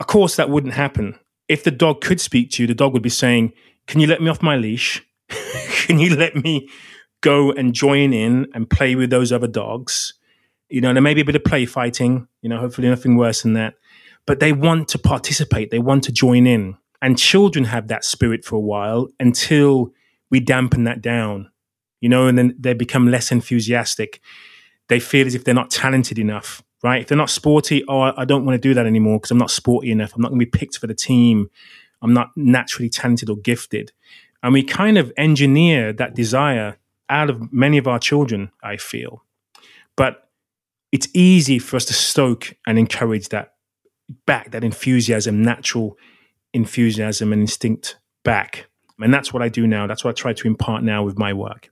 [0.00, 1.18] Of course, that wouldn't happen.
[1.48, 3.52] If the dog could speak to you, the dog would be saying,
[3.86, 5.04] Can you let me off my leash?
[5.28, 6.68] Can you let me
[7.20, 10.14] go and join in and play with those other dogs?
[10.68, 13.42] You know, there may be a bit of play fighting, you know, hopefully nothing worse
[13.42, 13.74] than that.
[14.28, 16.76] But they want to participate, they want to join in.
[17.02, 19.92] And children have that spirit for a while until
[20.30, 21.50] we dampen that down,
[22.00, 24.20] you know, and then they become less enthusiastic.
[24.88, 27.02] They feel as if they're not talented enough right?
[27.02, 29.50] If they're not sporty, oh, I don't want to do that anymore because I'm not
[29.50, 30.14] sporty enough.
[30.14, 31.50] I'm not going to be picked for the team.
[32.02, 33.92] I'm not naturally talented or gifted.
[34.42, 36.76] And we kind of engineer that desire
[37.08, 39.24] out of many of our children, I feel.
[39.96, 40.28] But
[40.92, 43.54] it's easy for us to stoke and encourage that
[44.26, 45.96] back, that enthusiasm, natural
[46.52, 48.66] enthusiasm and instinct back.
[49.00, 49.86] And that's what I do now.
[49.86, 51.70] That's what I try to impart now with my work.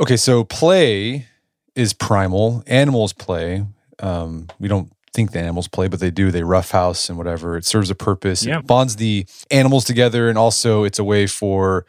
[0.00, 1.26] Okay, so play
[1.74, 2.62] is primal.
[2.66, 3.64] Animals play.
[3.98, 6.30] Um, we don't think the animals play, but they do.
[6.30, 7.56] They roughhouse and whatever.
[7.56, 8.44] It serves a purpose.
[8.44, 8.58] Yeah.
[8.58, 11.86] It bonds the animals together, and also it's a way for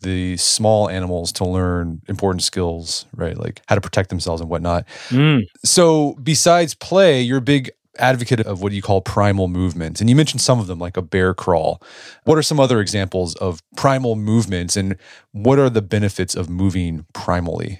[0.00, 3.38] the small animals to learn important skills, right?
[3.38, 4.86] Like how to protect themselves and whatnot.
[5.08, 5.44] Mm.
[5.64, 10.00] So, besides play, you're a big advocate of what you call primal movements.
[10.00, 11.82] And you mentioned some of them, like a bear crawl.
[12.24, 14.96] What are some other examples of primal movements, and
[15.32, 17.78] what are the benefits of moving primally?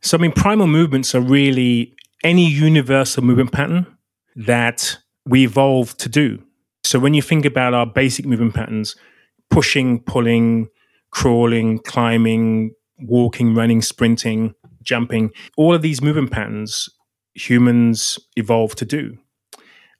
[0.00, 3.86] So, I mean, primal movements are really any universal movement pattern
[4.36, 6.42] that we evolved to do.
[6.84, 8.94] So when you think about our basic movement patterns,
[9.50, 10.68] pushing, pulling,
[11.10, 16.88] crawling, climbing, walking, running, sprinting, jumping, all of these movement patterns
[17.36, 19.18] humans evolved to do.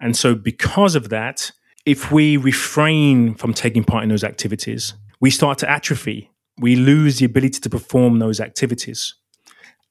[0.01, 1.53] And so because of that,
[1.85, 6.31] if we refrain from taking part in those activities, we start to atrophy.
[6.59, 9.15] We lose the ability to perform those activities.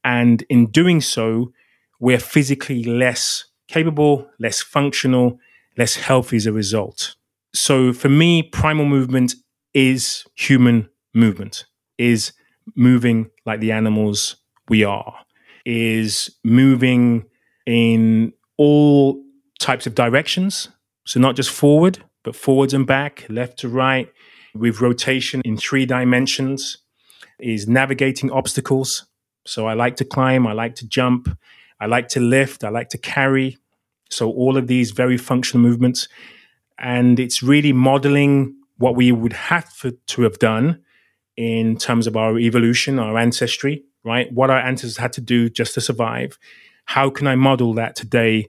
[0.03, 1.53] And in doing so,
[1.99, 5.39] we're physically less capable, less functional,
[5.77, 7.15] less healthy as a result.
[7.53, 9.33] So for me, primal movement
[9.73, 11.65] is human movement,
[11.97, 12.33] is
[12.75, 14.35] moving like the animals
[14.67, 15.15] we are,
[15.65, 17.25] is moving
[17.65, 19.21] in all
[19.59, 20.69] types of directions.
[21.05, 24.11] So not just forward, but forwards and back, left to right,
[24.53, 26.77] with rotation in three dimensions,
[27.39, 29.05] is navigating obstacles.
[29.45, 31.29] So I like to climb, I like to jump,
[31.79, 33.57] I like to lift, I like to carry.
[34.09, 36.07] So, all of these very functional movements.
[36.77, 39.73] And it's really modeling what we would have
[40.07, 40.81] to have done
[41.37, 44.31] in terms of our evolution, our ancestry, right?
[44.31, 46.37] What our ancestors had to do just to survive.
[46.85, 48.47] How can I model that today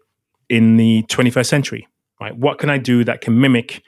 [0.49, 1.89] in the 21st century,
[2.20, 2.37] right?
[2.37, 3.82] What can I do that can mimic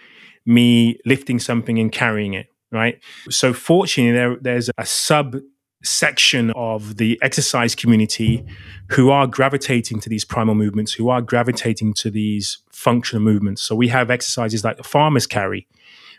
[0.45, 2.99] me lifting something and carrying it, right?
[3.31, 5.37] So, fortunately, there, there's a sub
[5.83, 8.45] section of the exercise community
[8.91, 13.63] who are gravitating to these primal movements, who are gravitating to these functional movements.
[13.63, 15.69] So we have exercises like the farmers carry,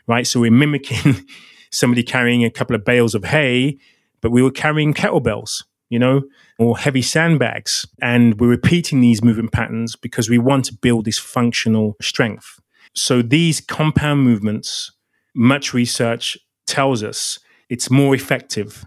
[0.07, 0.25] right?
[0.25, 1.25] So we're mimicking
[1.71, 3.77] somebody carrying a couple of bales of hay,
[4.21, 6.21] but we were carrying kettlebells, you know,
[6.57, 7.85] or heavy sandbags.
[8.01, 12.59] And we're repeating these movement patterns because we want to build this functional strength.
[12.95, 14.91] So these compound movements,
[15.35, 16.37] much research
[16.67, 18.85] tells us it's more effective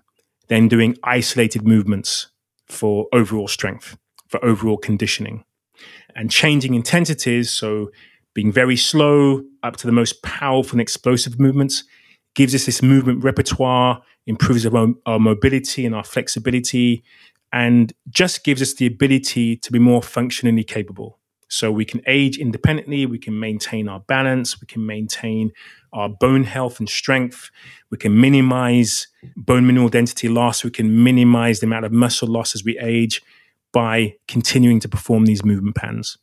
[0.49, 2.29] than doing isolated movements
[2.67, 3.97] for overall strength,
[4.29, 5.45] for overall conditioning.
[6.15, 7.91] And changing intensities, so
[8.35, 11.85] being very slow up to the most powerful and explosive movements,
[12.35, 17.05] gives us this movement repertoire, improves our, our mobility and our flexibility,
[17.53, 21.19] and just gives us the ability to be more functionally capable.
[21.49, 25.53] So we can age independently, we can maintain our balance, we can maintain
[25.93, 27.51] our bone health and strength,
[27.91, 29.07] we can minimize
[29.37, 33.21] bone mineral density loss, we can minimize the amount of muscle loss as we age
[33.71, 36.17] by continuing to perform these movement patterns.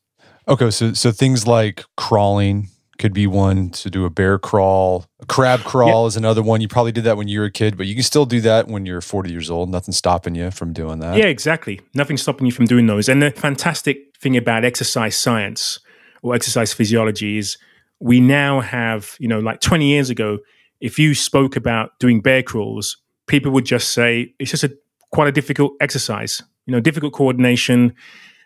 [0.48, 5.06] Okay, so so things like crawling could be one to do a bear crawl.
[5.20, 6.62] A crab crawl is another one.
[6.62, 8.68] You probably did that when you were a kid, but you can still do that
[8.68, 9.70] when you're 40 years old.
[9.70, 11.18] Nothing's stopping you from doing that.
[11.18, 11.82] Yeah, exactly.
[11.96, 13.10] Nothing's stopping you from doing those.
[13.10, 15.80] And the fantastic thing about exercise science
[16.22, 17.58] or exercise physiology is
[18.00, 20.40] we now have, you know, like 20 years ago,
[20.82, 22.98] if you spoke about doing bear crawls,
[23.28, 24.78] people would just say it's just a
[25.12, 26.44] quite a difficult exercise.
[26.66, 27.96] You know, difficult coordination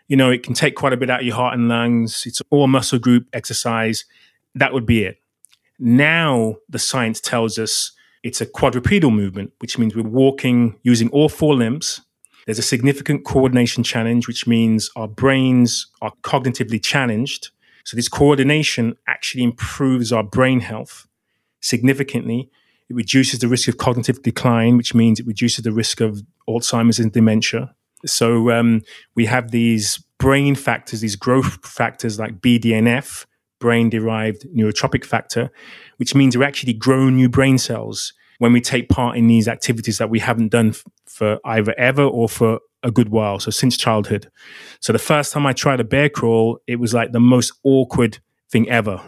[0.08, 2.24] you know, it can take quite a bit out of your heart and lungs.
[2.26, 4.04] It's all muscle group exercise.
[4.54, 5.18] That would be it.
[5.78, 7.92] Now the science tells us
[8.22, 12.00] it's a quadrupedal movement, which means we're walking using all four limbs.
[12.46, 17.50] There's a significant coordination challenge, which means our brains are cognitively challenged.
[17.84, 21.06] So this coordination actually improves our brain health
[21.60, 22.50] significantly.
[22.88, 26.98] It reduces the risk of cognitive decline, which means it reduces the risk of Alzheimer's
[26.98, 27.74] and dementia.
[28.06, 28.82] So um,
[29.14, 33.24] we have these brain factors, these growth factors like BDNF,
[33.64, 35.50] brain derived neurotrophic factor,
[35.96, 39.96] which means we're actually grow new brain cells when we take part in these activities
[39.96, 43.38] that we haven't done f- for either ever or for a good while.
[43.38, 44.30] So since childhood.
[44.80, 48.18] So the first time I tried a bear crawl, it was like the most awkward
[48.52, 49.00] thing ever.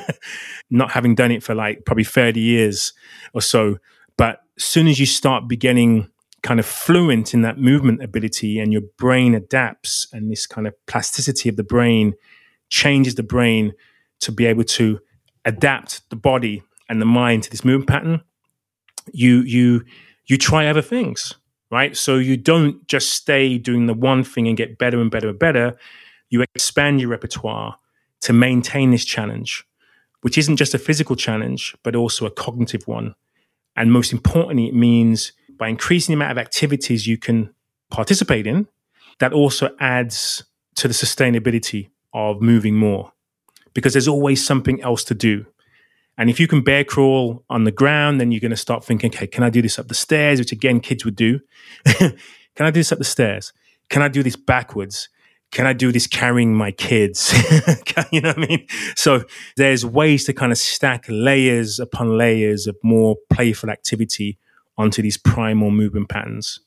[0.70, 2.92] Not having done it for like probably 30 years
[3.32, 3.78] or so.
[4.18, 6.10] But as soon as you start beginning
[6.42, 10.74] kind of fluent in that movement ability and your brain adapts and this kind of
[10.86, 12.12] plasticity of the brain
[12.70, 13.72] changes the brain
[14.20, 14.98] to be able to
[15.44, 18.20] adapt the body and the mind to this movement pattern
[19.12, 19.84] you you
[20.26, 21.34] you try other things
[21.70, 21.96] right?
[21.96, 25.38] So you don't just stay doing the one thing and get better and better and
[25.38, 25.76] better.
[26.30, 27.76] You expand your repertoire
[28.22, 29.64] to maintain this challenge
[30.22, 33.14] which isn't just a physical challenge but also a cognitive one.
[33.76, 37.54] And most importantly it means by increasing the amount of activities you can
[37.90, 38.66] participate in,
[39.20, 40.44] that also adds
[40.74, 43.12] to the sustainability of moving more
[43.74, 45.44] because there's always something else to do.
[46.16, 49.10] And if you can bear crawl on the ground, then you're going to start thinking,
[49.10, 50.38] okay, can I do this up the stairs?
[50.38, 51.40] Which again, kids would do.
[51.84, 52.16] can
[52.58, 53.52] I do this up the stairs?
[53.90, 55.10] Can I do this backwards?
[55.52, 57.34] Can I do this carrying my kids?
[58.10, 58.66] you know what I mean?
[58.96, 59.24] So
[59.56, 64.38] there's ways to kind of stack layers upon layers of more playful activity
[64.78, 66.60] onto these primal movement patterns.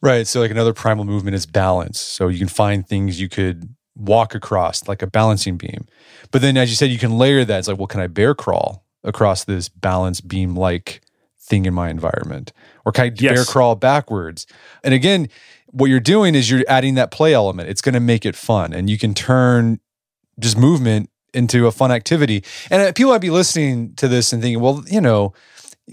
[0.00, 0.26] Right.
[0.26, 2.00] So, like another primal movement is balance.
[2.00, 5.86] So, you can find things you could walk across, like a balancing beam.
[6.30, 7.58] But then, as you said, you can layer that.
[7.58, 11.02] It's like, well, can I bear crawl across this balance beam like
[11.38, 12.52] thing in my environment?
[12.84, 13.34] Or can I yes.
[13.34, 14.46] bear crawl backwards?
[14.82, 15.28] And again,
[15.70, 17.68] what you're doing is you're adding that play element.
[17.68, 18.72] It's going to make it fun.
[18.72, 19.80] And you can turn
[20.38, 22.44] just movement into a fun activity.
[22.70, 25.32] And uh, people might be listening to this and thinking, well, you know,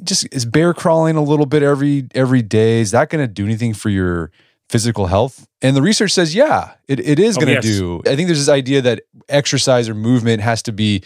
[0.03, 3.45] just is bear crawling a little bit every every day is that going to do
[3.45, 4.31] anything for your
[4.69, 7.63] physical health and the research says yeah it, it is going to oh, yes.
[7.63, 11.03] do i think there's this idea that exercise or movement has to be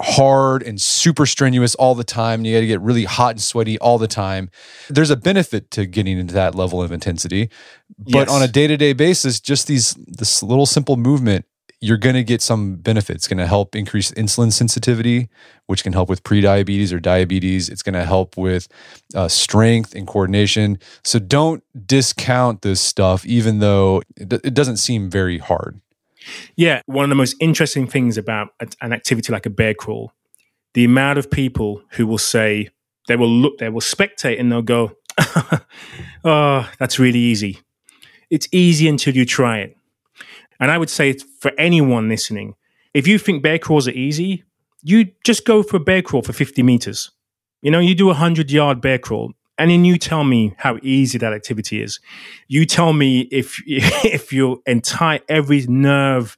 [0.00, 3.42] hard and super strenuous all the time and you got to get really hot and
[3.42, 4.50] sweaty all the time
[4.90, 7.48] there's a benefit to getting into that level of intensity
[7.98, 8.30] but yes.
[8.30, 11.44] on a day-to-day basis just these this little simple movement
[11.84, 13.16] you're going to get some benefits.
[13.16, 15.28] It's going to help increase insulin sensitivity,
[15.66, 17.68] which can help with prediabetes or diabetes.
[17.68, 18.68] It's going to help with
[19.14, 20.78] uh, strength and coordination.
[21.02, 25.78] So don't discount this stuff, even though it, it doesn't seem very hard.
[26.56, 28.48] Yeah, one of the most interesting things about
[28.80, 30.12] an activity like a bear crawl,
[30.72, 32.70] the amount of people who will say
[33.08, 34.92] they will look, they will spectate, and they'll go,
[36.24, 37.58] "Oh, that's really easy."
[38.30, 39.76] It's easy until you try it
[40.60, 42.54] and I would say for anyone listening,
[42.92, 44.44] if you think bear crawls are easy,
[44.82, 47.10] you just go for a bear crawl for 50 meters.
[47.62, 50.78] You know, you do a 100 yard bear crawl, and then you tell me how
[50.82, 51.98] easy that activity is.
[52.48, 56.36] You tell me if if your entire every nerve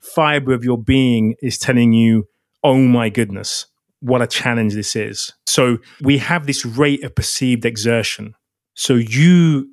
[0.00, 2.26] fiber of your being is telling you,
[2.62, 3.66] "Oh my goodness,
[4.00, 8.34] what a challenge this is." So we have this rate of perceived exertion.
[8.74, 9.68] So you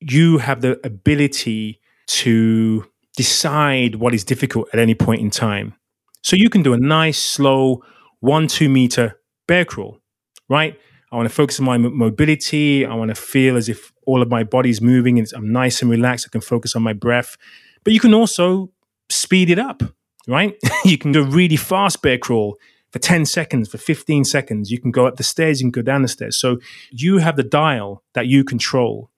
[0.00, 2.84] you have the ability to
[3.20, 5.74] decide what is difficult at any point in time.
[6.22, 7.82] So you can do a nice, slow,
[8.20, 9.98] one, two meter bear crawl,
[10.48, 10.74] right?
[11.12, 12.86] I want to focus on my mobility.
[12.86, 15.90] I want to feel as if all of my body's moving and I'm nice and
[15.90, 16.26] relaxed.
[16.26, 17.36] I can focus on my breath.
[17.84, 18.70] But you can also
[19.10, 19.82] speed it up,
[20.26, 20.56] right?
[20.86, 22.56] you can do a really fast bear crawl
[22.90, 24.70] for 10 seconds, for 15 seconds.
[24.70, 26.38] You can go up the stairs, you can go down the stairs.
[26.38, 26.58] So
[26.90, 29.10] you have the dial that you control.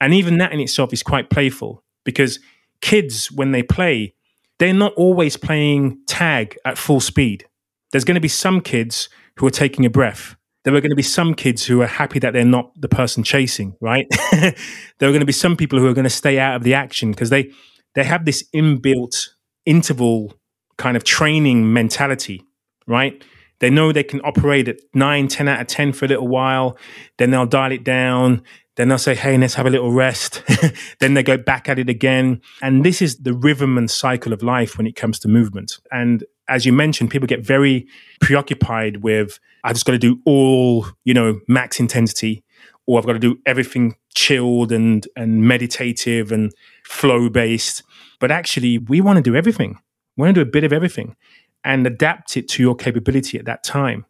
[0.00, 2.38] And even that in itself is quite playful because
[2.80, 4.14] kids, when they play,
[4.58, 7.46] they're not always playing tag at full speed.
[7.92, 10.36] There's going to be some kids who are taking a breath.
[10.64, 13.24] There are going to be some kids who are happy that they're not the person
[13.24, 14.06] chasing, right?
[14.32, 14.54] there
[15.00, 17.10] are going to be some people who are going to stay out of the action
[17.10, 17.50] because they
[17.94, 19.28] they have this inbuilt
[19.64, 20.34] interval
[20.76, 22.42] kind of training mentality,
[22.86, 23.24] right?
[23.60, 26.78] They know they can operate at 9, 10 out of 10 for a little while.
[27.18, 28.42] Then they'll dial it down.
[28.80, 30.42] Then they'll say, hey, let's have a little rest.
[31.00, 32.40] then they go back at it again.
[32.62, 35.76] And this is the rhythm and cycle of life when it comes to movement.
[35.92, 37.86] And as you mentioned, people get very
[38.22, 42.42] preoccupied with, I've just got to do all, you know, max intensity,
[42.86, 46.50] or I've got to do everything chilled and, and meditative and
[46.86, 47.82] flow based.
[48.18, 49.78] But actually, we want to do everything.
[50.16, 51.16] We want to do a bit of everything
[51.64, 54.06] and adapt it to your capability at that time.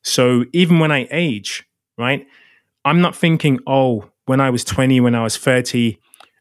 [0.00, 1.68] So even when I age,
[1.98, 2.26] right,
[2.86, 5.98] I'm not thinking, oh, when I was 20, when I was 30,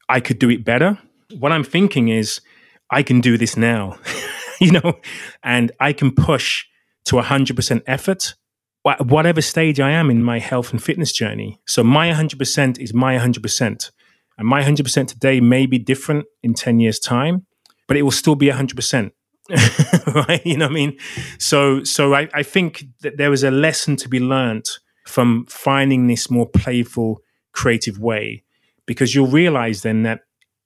[0.10, 1.00] I could do it better.
[1.38, 2.42] What I'm thinking is,
[2.90, 3.98] I can do this now,
[4.62, 5.00] you know,
[5.44, 6.66] and I can push
[7.06, 8.36] to 100% effort,
[8.84, 11.60] whatever stage I am in my health and fitness journey.
[11.66, 13.92] So my 100% is my 100%.
[14.38, 17.46] And my 100% today may be different in 10 years' time,
[17.88, 19.12] but it will still be 100%.
[19.50, 20.46] right?
[20.46, 20.98] You know what I mean?
[21.38, 24.66] So, so I, I think that there is a lesson to be learned
[25.06, 27.22] from finding this more playful,
[27.54, 28.43] creative way,
[28.86, 30.22] because you'll realize then that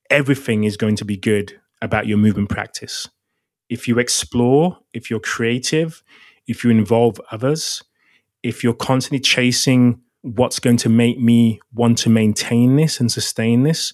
[0.09, 3.07] everything is going to be good about your movement practice.
[3.69, 6.01] If you explore, if you're creative,
[6.47, 7.83] if you involve others,
[8.41, 13.63] if you're constantly chasing what's going to make me want to maintain this and sustain
[13.63, 13.93] this,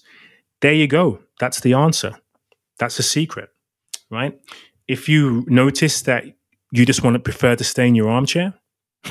[0.60, 1.20] there you go.
[1.40, 2.16] That's the answer.
[2.78, 3.50] That's the secret,
[4.10, 4.38] right?
[4.88, 6.24] if you notice that
[6.72, 8.54] you just want to prefer to stay in your armchair,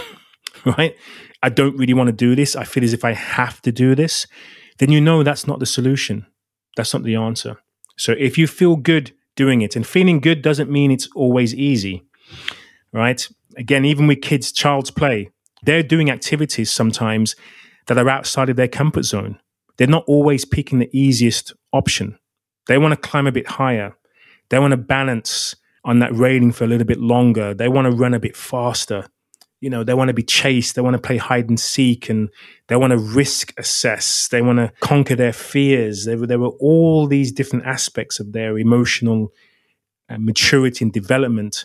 [0.66, 0.96] right?
[1.44, 2.56] I don't really want to do this.
[2.56, 4.26] I feel as if I have to do this.
[4.80, 6.26] Then you know that's not the solution.
[6.76, 7.58] That's not the answer.
[7.98, 12.04] So if you feel good doing it, and feeling good doesn't mean it's always easy,
[12.92, 13.28] right?
[13.58, 15.32] Again, even with kids, child's play,
[15.64, 17.36] they're doing activities sometimes
[17.88, 19.40] that are outside of their comfort zone.
[19.78, 22.18] They're not always picking the easiest option.
[22.68, 23.96] They want to climb a bit higher.
[24.50, 27.54] They want to balance on that railing for a little bit longer.
[27.54, 29.08] They want to run a bit faster.
[29.64, 30.76] You know, they want to be chased.
[30.76, 32.30] They want to play hide and seek and
[32.68, 34.28] they want to risk assess.
[34.28, 36.04] They want to conquer their fears.
[36.04, 39.32] There, there were all these different aspects of their emotional
[40.10, 41.64] uh, maturity and development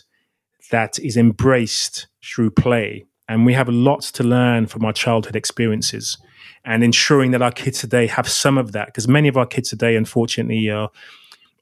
[0.71, 3.03] that is embraced through play.
[3.27, 6.17] And we have lots to learn from our childhood experiences
[6.63, 8.87] and ensuring that our kids today have some of that.
[8.87, 10.89] Because many of our kids today, unfortunately, are,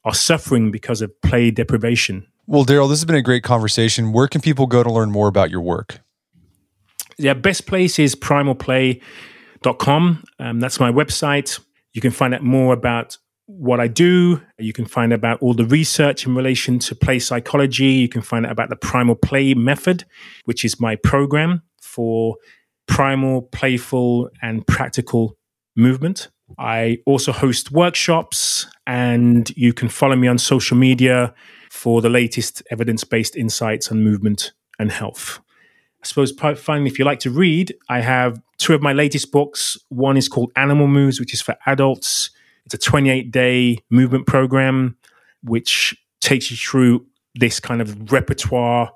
[0.04, 4.10] are suffering because of play deprivation well, Darryl, this has been a great conversation.
[4.10, 6.00] Where can people go to learn more about your work?
[7.18, 10.24] Yeah, best place is primalplay.com.
[10.38, 11.58] Um, that's my website.
[11.92, 14.40] You can find out more about what I do.
[14.58, 17.86] You can find out about all the research in relation to play psychology.
[17.86, 20.04] You can find out about the Primal Play Method,
[20.44, 22.36] which is my program for
[22.86, 25.36] primal, playful, and practical
[25.76, 26.28] movement.
[26.58, 31.34] I also host workshops, and you can follow me on social media
[31.70, 35.40] for the latest evidence based insights on movement and health.
[36.02, 39.76] I suppose finally, if you like to read, I have two of my latest books.
[39.88, 42.30] One is called Animal Moves, which is for adults.
[42.64, 44.96] It's a 28 day movement program,
[45.42, 48.92] which takes you through this kind of repertoire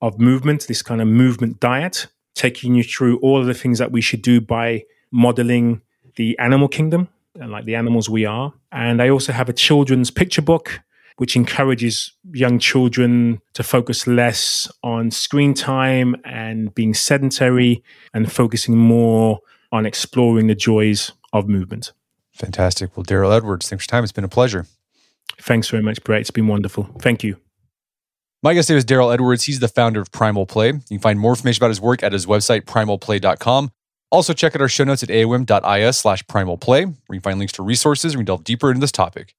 [0.00, 3.92] of movement, this kind of movement diet, taking you through all of the things that
[3.92, 5.82] we should do by modeling
[6.16, 8.52] the animal kingdom and like the animals we are.
[8.72, 10.80] And I also have a children's picture book
[11.20, 18.74] which encourages young children to focus less on screen time and being sedentary and focusing
[18.74, 19.40] more
[19.70, 21.92] on exploring the joys of movement.
[22.32, 22.96] Fantastic.
[22.96, 24.02] Well, Darryl Edwards, thanks for your time.
[24.02, 24.64] It's been a pleasure.
[25.38, 26.22] Thanks very much, Brett.
[26.22, 26.84] It's been wonderful.
[27.00, 27.36] Thank you.
[28.42, 29.44] My guest today is Darryl Edwards.
[29.44, 30.68] He's the founder of Primal Play.
[30.68, 33.72] You can find more information about his work at his website, primalplay.com.
[34.10, 37.52] Also, check out our show notes at aom.is slash primalplay, where you can find links
[37.52, 39.34] to resources and we delve deeper into this topic.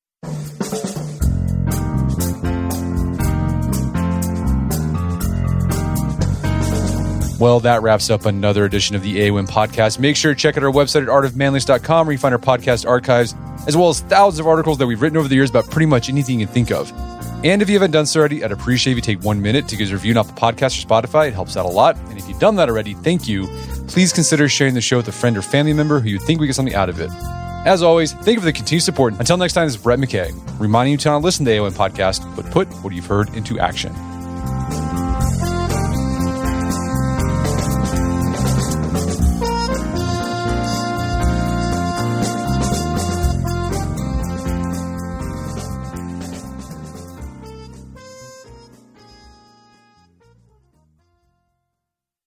[7.42, 9.98] Well, that wraps up another edition of the AOM podcast.
[9.98, 13.34] Make sure to check out our website at artofmanliness.com where you find our podcast archives,
[13.66, 16.08] as well as thousands of articles that we've written over the years about pretty much
[16.08, 16.92] anything you can think of.
[17.44, 19.76] And if you haven't done so already, I'd appreciate if you take one minute to
[19.76, 21.30] give us a review on Apple Podcast or Spotify.
[21.30, 21.98] It helps out a lot.
[22.10, 23.48] And if you've done that already, thank you.
[23.88, 26.46] Please consider sharing the show with a friend or family member who you think we
[26.46, 27.10] get something out of it.
[27.66, 29.16] As always, thank you for the continued support.
[29.18, 31.72] Until next time, this is Brett McKay, reminding you to not listen to the AOM
[31.72, 34.11] podcast, but put what you've heard into action.